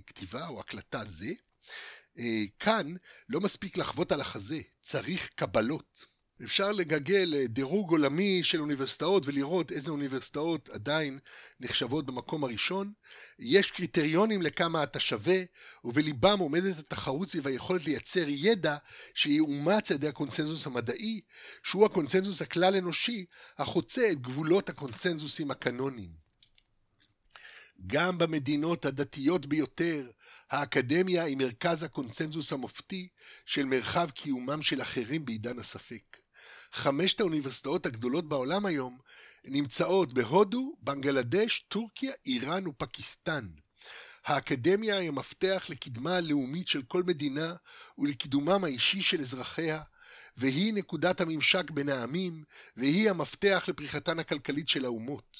[0.07, 1.31] כתיבה או הקלטה זה,
[2.59, 2.93] כאן
[3.29, 6.11] לא מספיק לחוות על החזה, צריך קבלות.
[6.43, 11.19] אפשר לגגל אה, דירוג עולמי של אוניברסיטאות ולראות איזה אוניברסיטאות עדיין
[11.59, 12.93] נחשבות במקום הראשון.
[13.39, 15.43] יש קריטריונים לכמה אתה שווה,
[15.83, 18.77] ובליבם עומדת התחרות סביב היכולת לייצר ידע
[19.13, 21.21] שיאומץ על ידי הקונצנזוס המדעי,
[21.63, 23.25] שהוא הקונצנזוס הכלל אנושי
[23.57, 26.21] החוצה את גבולות הקונצנזוסים הקנוניים.
[27.87, 30.09] גם במדינות הדתיות ביותר,
[30.51, 33.07] האקדמיה היא מרכז הקונצנזוס המופתי
[33.45, 36.17] של מרחב קיומם של אחרים בעידן הספק.
[36.73, 38.97] חמשת האוניברסיטאות הגדולות בעולם היום
[39.45, 43.47] נמצאות בהודו, בנגלדש, טורקיה, איראן ופקיסטן.
[44.25, 47.55] האקדמיה היא המפתח לקדמה הלאומית של כל מדינה
[47.97, 49.81] ולקידומם האישי של אזרחיה,
[50.37, 52.43] והיא נקודת הממשק בין העמים,
[52.77, 55.37] והיא המפתח לפריחתן הכלכלית של האומות.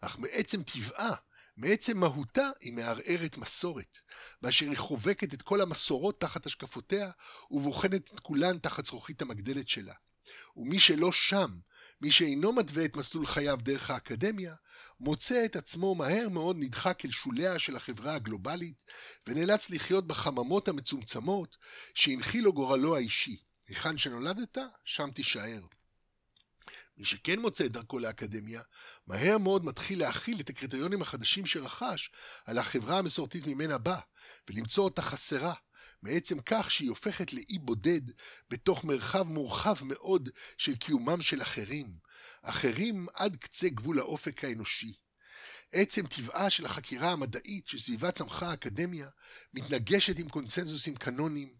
[0.00, 1.14] אך מעצם טבעה
[1.58, 3.98] מעצם מהותה היא מערערת מסורת,
[4.42, 7.10] באשר היא חובקת את כל המסורות תחת השקפותיה,
[7.50, 9.94] ובוחנת את כולן תחת זכוכית המגדלת שלה.
[10.56, 11.50] ומי שלא שם,
[12.00, 14.54] מי שאינו מתווה את מסלול חייו דרך האקדמיה,
[15.00, 18.84] מוצא את עצמו מהר מאוד נדחק אל שוליה של החברה הגלובלית,
[19.26, 21.56] ונאלץ לחיות בחממות המצומצמות
[21.94, 23.36] שהנחילו גורלו האישי.
[23.68, 25.77] היכן שנולדת, שם תישאר.
[26.98, 28.62] מי שכן מוצא את דרכו לאקדמיה,
[29.06, 32.10] מהר מאוד מתחיל להכיל את הקריטריונים החדשים שרכש
[32.44, 33.98] על החברה המסורתית ממנה בא,
[34.50, 35.54] ולמצוא אותה חסרה,
[36.02, 38.00] מעצם כך שהיא הופכת לאי בודד
[38.50, 40.28] בתוך מרחב מורחב מאוד
[40.58, 41.86] של קיומם של אחרים,
[42.42, 44.92] אחרים עד קצה גבול האופק האנושי.
[45.72, 49.08] עצם טבעה של החקירה המדעית שסביבה צמחה האקדמיה
[49.54, 51.57] מתנגשת עם קונצנזוסים קנוניים.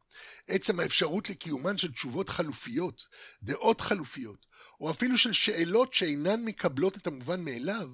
[0.48, 3.08] עצם האפשרות לקיומן של תשובות חלופיות,
[3.42, 4.46] דעות חלופיות,
[4.80, 7.88] או אפילו של שאלות שאינן מקבלות את המובן מאליו,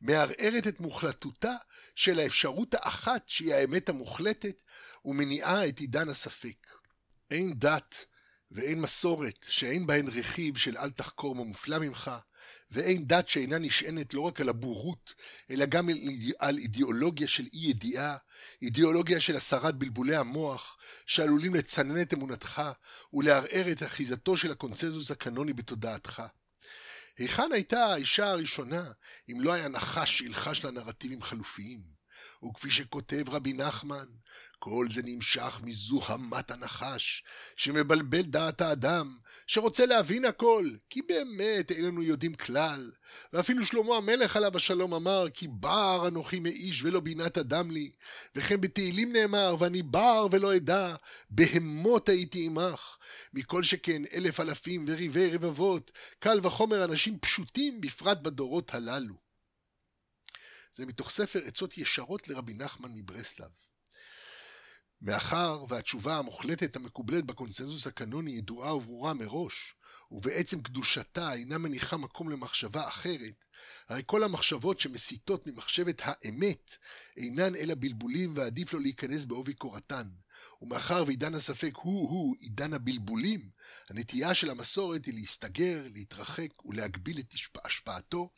[0.00, 1.54] מערערת את מוחלטותה
[1.94, 4.62] של האפשרות האחת שהיא האמת המוחלטת,
[5.04, 6.66] ומניעה את עידן הספק.
[7.30, 8.04] אין דת
[8.50, 12.10] ואין מסורת שאין בהן רכיב של אל תחקור מה מופלא ממך,
[12.70, 15.14] ואין דת שאינה נשענת לא רק על הבורות,
[15.50, 15.88] אלא גם
[16.38, 18.16] על אידיאולוגיה של אי ידיעה,
[18.62, 22.62] אידיאולוגיה של הסרת בלבולי המוח, שעלולים לצנן את אמונתך
[23.12, 26.22] ולערער את אחיזתו של הקונצנזוס הקנוני בתודעתך.
[27.18, 28.90] היכן הייתה האישה הראשונה,
[29.30, 32.00] אם לא היה נחש שילחש לה נרטיבים חלופיים?
[32.44, 34.06] וכפי שכותב רבי נחמן,
[34.62, 37.24] כל זה נמשך מזוהמת הנחש,
[37.56, 42.90] שמבלבל דעת האדם, שרוצה להבין הכל, כי באמת איננו יודעים כלל.
[43.32, 47.90] ואפילו שלמה המלך עליו השלום אמר, כי בר אנוכי מאיש ולא בינת אדם לי.
[48.34, 50.94] וכן בתהילים נאמר, ואני בר ולא אדע,
[51.30, 52.96] בהמות הייתי עמך.
[53.34, 59.14] מכל שכן אלף אלפים וריבי רבבות, קל וחומר אנשים פשוטים, בפרט בדורות הללו.
[60.74, 63.69] זה מתוך ספר עצות ישרות לרבי נחמן מברסלב.
[65.02, 69.74] מאחר והתשובה המוחלטת המקובלת בקונצנזוס הקנוני ידועה וברורה מראש,
[70.10, 73.44] ובעצם קדושתה אינה מניחה מקום למחשבה אחרת,
[73.88, 76.76] הרי כל המחשבות שמסיתות ממחשבת האמת
[77.16, 80.08] אינן אלא בלבולים ועדיף לו להיכנס בעובי קורתן.
[80.62, 83.40] ומאחר ועידן הספק הוא-הוא עידן הבלבולים,
[83.90, 87.34] הנטייה של המסורת היא להסתגר, להתרחק ולהגביל את
[87.64, 88.30] השפעתו,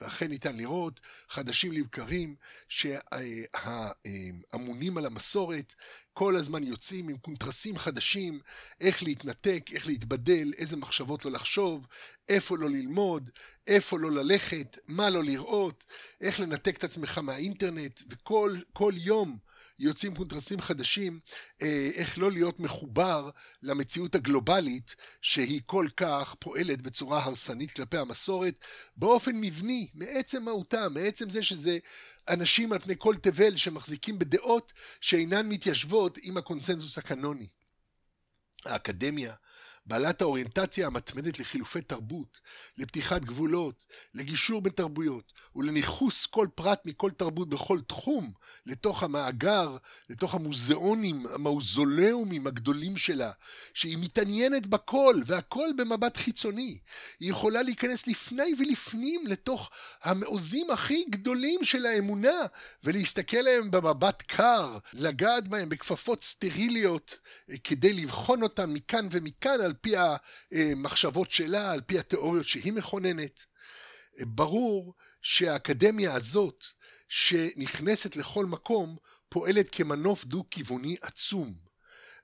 [0.00, 2.36] ואכן ניתן לראות חדשים לבקרים
[2.68, 4.08] שהאמונים
[4.98, 5.74] על המסורת
[6.12, 8.40] כל הזמן יוצאים עם קונטרסים חדשים,
[8.80, 11.86] איך להתנתק, איך להתבדל, איזה מחשבות לא לחשוב,
[12.28, 13.30] איפה לא ללמוד,
[13.66, 15.84] איפה לא ללכת, מה לא לראות,
[16.20, 19.38] איך לנתק את עצמך מהאינטרנט, וכל יום
[19.80, 21.20] יוצאים קונטרסים חדשים,
[21.62, 23.30] אה, איך לא להיות מחובר
[23.62, 28.54] למציאות הגלובלית שהיא כל כך פועלת בצורה הרסנית כלפי המסורת
[28.96, 31.78] באופן מבני, מעצם מהותה, מעצם זה שזה
[32.28, 37.46] אנשים על פני כל תבל שמחזיקים בדעות שאינן מתיישבות עם הקונסנזוס הקנוני.
[38.64, 39.34] האקדמיה,
[39.90, 42.38] בעלת האוריינטציה המתמדת לחילופי תרבות,
[42.78, 43.84] לפתיחת גבולות,
[44.14, 48.32] לגישור בין תרבויות ולניכוס כל פרט מכל תרבות בכל תחום
[48.66, 49.76] לתוך המאגר,
[50.10, 53.30] לתוך המוזיאונים, המאוזולאומים הגדולים שלה,
[53.74, 56.78] שהיא מתעניינת בכל והכל במבט חיצוני.
[57.20, 59.70] היא יכולה להיכנס לפני ולפנים לתוך
[60.02, 62.46] המעוזים הכי גדולים של האמונה
[62.84, 67.18] ולהסתכל עליהם במבט קר, לגעת בהם בכפפות סטריליות
[67.64, 69.94] כדי לבחון אותם מכאן ומכאן על פי
[70.52, 73.44] המחשבות שלה, על פי התיאוריות שהיא מכוננת.
[74.20, 76.64] ברור שהאקדמיה הזאת,
[77.08, 78.96] שנכנסת לכל מקום,
[79.28, 81.54] פועלת כמנוף דו-כיווני עצום.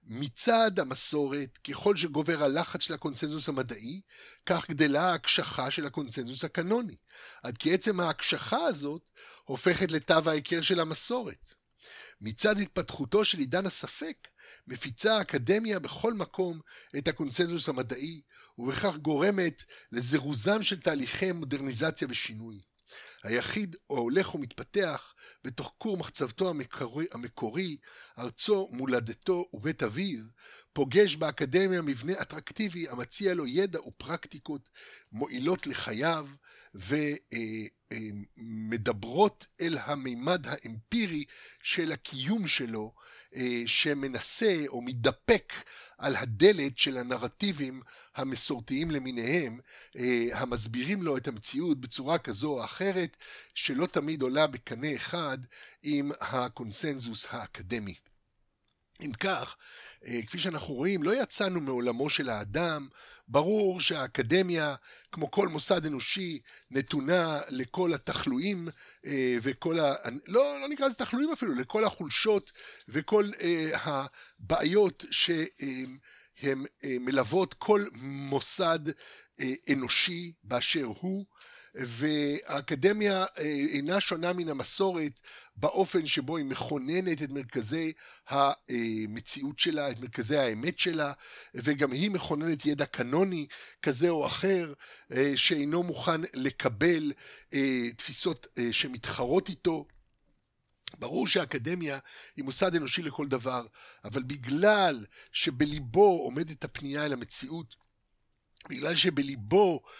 [0.08, 4.00] מצד המסורת, ככל שגובר הלחץ של הקונצנזוס המדעי,
[4.46, 6.96] כך גדלה ההקשחה של הקונצנזוס הקנוני,
[7.42, 9.10] עד כי עצם ההקשחה הזאת
[9.44, 11.54] הופכת לתו ההיכר של המסורת.
[12.20, 14.28] מצד התפתחותו של עידן הספק,
[14.66, 16.60] מפיצה האקדמיה בכל מקום
[16.98, 18.22] את הקונצנזוס המדעי,
[18.58, 19.62] ובכך גורמת
[19.92, 22.60] לזירוזם של תהליכי מודרניזציה ושינוי.
[23.22, 25.14] היחיד ההולך ומתפתח
[25.44, 27.76] בתוך כור מחצבתו המקורי, המקורי,
[28.18, 30.24] ארצו, מולדתו ובית אביו,
[30.72, 34.68] פוגש באקדמיה מבנה אטרקטיבי המציע לו ידע ופרקטיקות
[35.12, 36.28] מועילות לחייו
[38.38, 41.24] ומדברות אל המימד האמפירי
[41.62, 42.94] של הקיום שלו,
[43.36, 45.52] אה, שמנסה או מתדפק
[45.98, 47.80] על הדלת של הנרטיבים
[48.14, 49.58] המסורתיים למיניהם,
[49.96, 53.16] אה, המסבירים לו את המציאות בצורה כזו או אחרת,
[53.54, 55.38] שלא תמיד עולה בקנה אחד
[55.82, 57.94] עם הקונסנזוס האקדמי.
[59.04, 59.56] אם כך,
[60.06, 62.88] אה, כפי שאנחנו רואים, לא יצאנו מעולמו של האדם,
[63.28, 64.74] ברור שהאקדמיה,
[65.12, 66.40] כמו כל מוסד אנושי,
[66.70, 68.68] נתונה לכל התחלואים
[69.06, 69.94] אה, וכל ה...
[70.26, 72.52] לא, לא נקרא לזה תחלואים אפילו, לכל החולשות
[72.88, 73.70] וכל אה,
[74.40, 78.80] הבעיות שהן מלוות כל מוסד
[79.72, 81.26] אנושי באשר הוא.
[81.78, 85.20] והאקדמיה אה, אינה שונה מן המסורת
[85.56, 87.92] באופן שבו היא מכוננת את מרכזי
[88.28, 91.12] המציאות שלה, את מרכזי האמת שלה,
[91.54, 93.46] וגם היא מכוננת ידע קנוני
[93.82, 94.72] כזה או אחר,
[95.12, 97.12] אה, שאינו מוכן לקבל
[97.54, 99.86] אה, תפיסות שמתחרות איתו.
[100.98, 101.98] ברור שהאקדמיה
[102.36, 103.66] היא מוסד אנושי לכל דבר,
[104.04, 107.76] אבל בגלל שבליבו עומדת הפנייה אל המציאות,
[108.68, 109.90] בגלל שבליבו אה,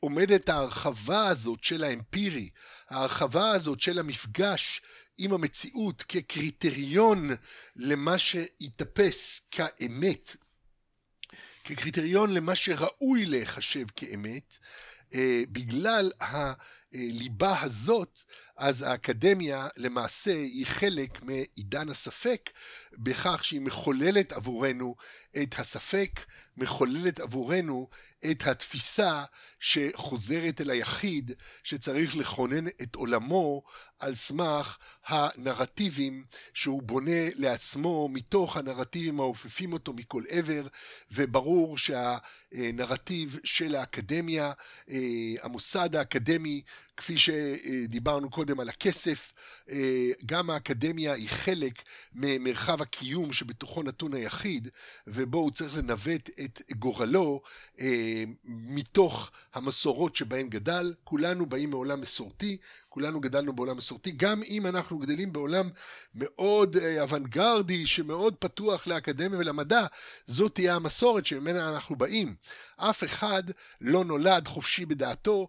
[0.00, 2.50] עומדת ההרחבה הזאת של האמפירי,
[2.88, 4.80] ההרחבה הזאת של המפגש
[5.18, 7.28] עם המציאות כקריטריון
[7.76, 10.36] למה שיתפס כאמת,
[11.64, 14.58] כקריטריון למה שראוי להיחשב כאמת,
[15.14, 18.20] אה, בגלל הליבה הזאת,
[18.56, 22.50] אז האקדמיה למעשה היא חלק מעידן הספק,
[22.92, 24.94] בכך שהיא מחוללת עבורנו
[25.42, 26.20] את הספק,
[26.56, 27.88] מחוללת עבורנו
[28.30, 29.24] את התפיסה
[29.60, 31.32] שחוזרת אל היחיד
[31.64, 33.62] שצריך לכונן את עולמו
[33.98, 40.66] על סמך הנרטיבים שהוא בונה לעצמו מתוך הנרטיבים האופפים אותו מכל עבר
[41.10, 44.52] וברור שהנרטיב של האקדמיה,
[44.90, 44.96] אה,
[45.42, 46.62] המוסד האקדמי
[46.96, 49.32] כפי שדיברנו קודם על הכסף,
[49.70, 51.82] אה, גם האקדמיה היא חלק
[52.14, 54.68] ממרחב הקיום שבתוכו נתון היחיד,
[55.06, 57.42] ובו הוא צריך לנווט את גורלו
[57.80, 60.94] אה, מתוך המסורות שבהן גדל.
[61.04, 62.56] כולנו באים מעולם מסורתי,
[62.96, 65.68] כולנו גדלנו בעולם מסורתי, גם אם אנחנו גדלים בעולם
[66.14, 69.86] מאוד אה, אוונגרדי, שמאוד פתוח לאקדמיה ולמדע,
[70.26, 72.34] זאת תהיה המסורת שממנה אנחנו באים.
[72.76, 73.42] אף אחד
[73.80, 75.48] לא נולד חופשי בדעתו,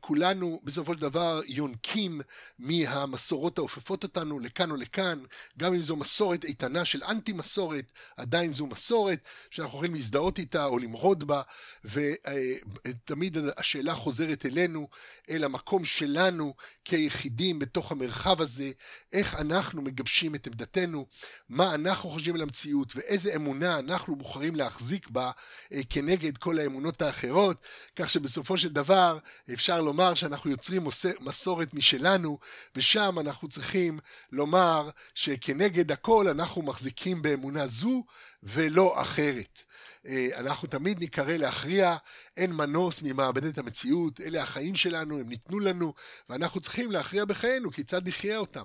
[0.00, 2.20] כולנו, בסופו של דבר יונקים
[2.58, 5.18] מהמסורות האופפות אותנו לכאן או לכאן,
[5.58, 9.18] גם אם זו מסורת איתנה של אנטי מסורת, עדיין זו מסורת
[9.50, 11.42] שאנחנו יכולים להזדהות איתה או למרוד בה,
[11.84, 14.88] ותמיד השאלה חוזרת אלינו,
[15.30, 16.54] אל המקום שלנו
[16.84, 18.70] כיחידים בתוך המרחב הזה,
[19.12, 21.06] איך אנחנו מגבשים את עמדתנו,
[21.48, 25.30] מה אנחנו חושבים על המציאות ואיזה אמונה אנחנו בוחרים להחזיק בה
[25.72, 27.56] אה, כנגד כל האמונות האחרות,
[27.96, 29.18] כך שבסופו של דבר
[29.52, 30.86] אפשר לומר שאנחנו יוצרים
[31.20, 32.38] מסורת משלנו,
[32.76, 33.98] ושם אנחנו צריכים
[34.32, 38.04] לומר שכנגד הכל אנחנו מחזיקים באמונה זו
[38.42, 39.62] ולא אחרת.
[40.06, 41.96] אה, אנחנו תמיד ניקרא להכריע,
[42.36, 45.94] אין מנוס ממעבדת המציאות, אלה החיים שלנו, הם ניתנו לנו,
[46.28, 48.64] ואנחנו צריכים להכריע בחיינו כיצד נחיה אותם.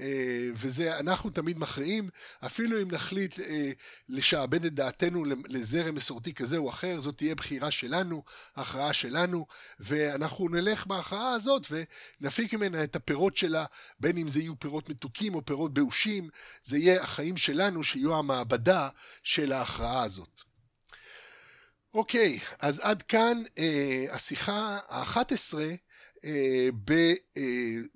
[0.00, 2.08] אה, וזה, אנחנו תמיד מכריעים,
[2.46, 3.70] אפילו אם נחליט אה,
[4.08, 8.22] לשעבד את דעתנו לזרם מסורתי כזה או אחר, זאת תהיה בחירה שלנו,
[8.56, 9.46] הכרעה שלנו,
[9.80, 11.66] ואנחנו נלך בהכרעה הזאת
[12.20, 13.64] ונפיק ממנה את הפירות שלה,
[14.00, 16.28] בין אם זה יהיו פירות מתוקים או פירות באושים,
[16.64, 18.88] זה יהיה החיים שלנו שיהיו המעבדה
[19.22, 20.49] של ההכרעה הזאת.
[21.94, 25.54] אוקיי, אז עד כאן אה, השיחה ה-11
[26.24, 26.92] אה, ב,
[27.36, 27.42] אה,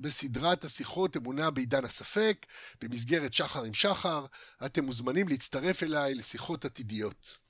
[0.00, 2.46] בסדרת השיחות אמונה בעידן הספק,
[2.80, 4.26] במסגרת שחר עם שחר.
[4.66, 7.43] אתם מוזמנים להצטרף אליי לשיחות עתידיות.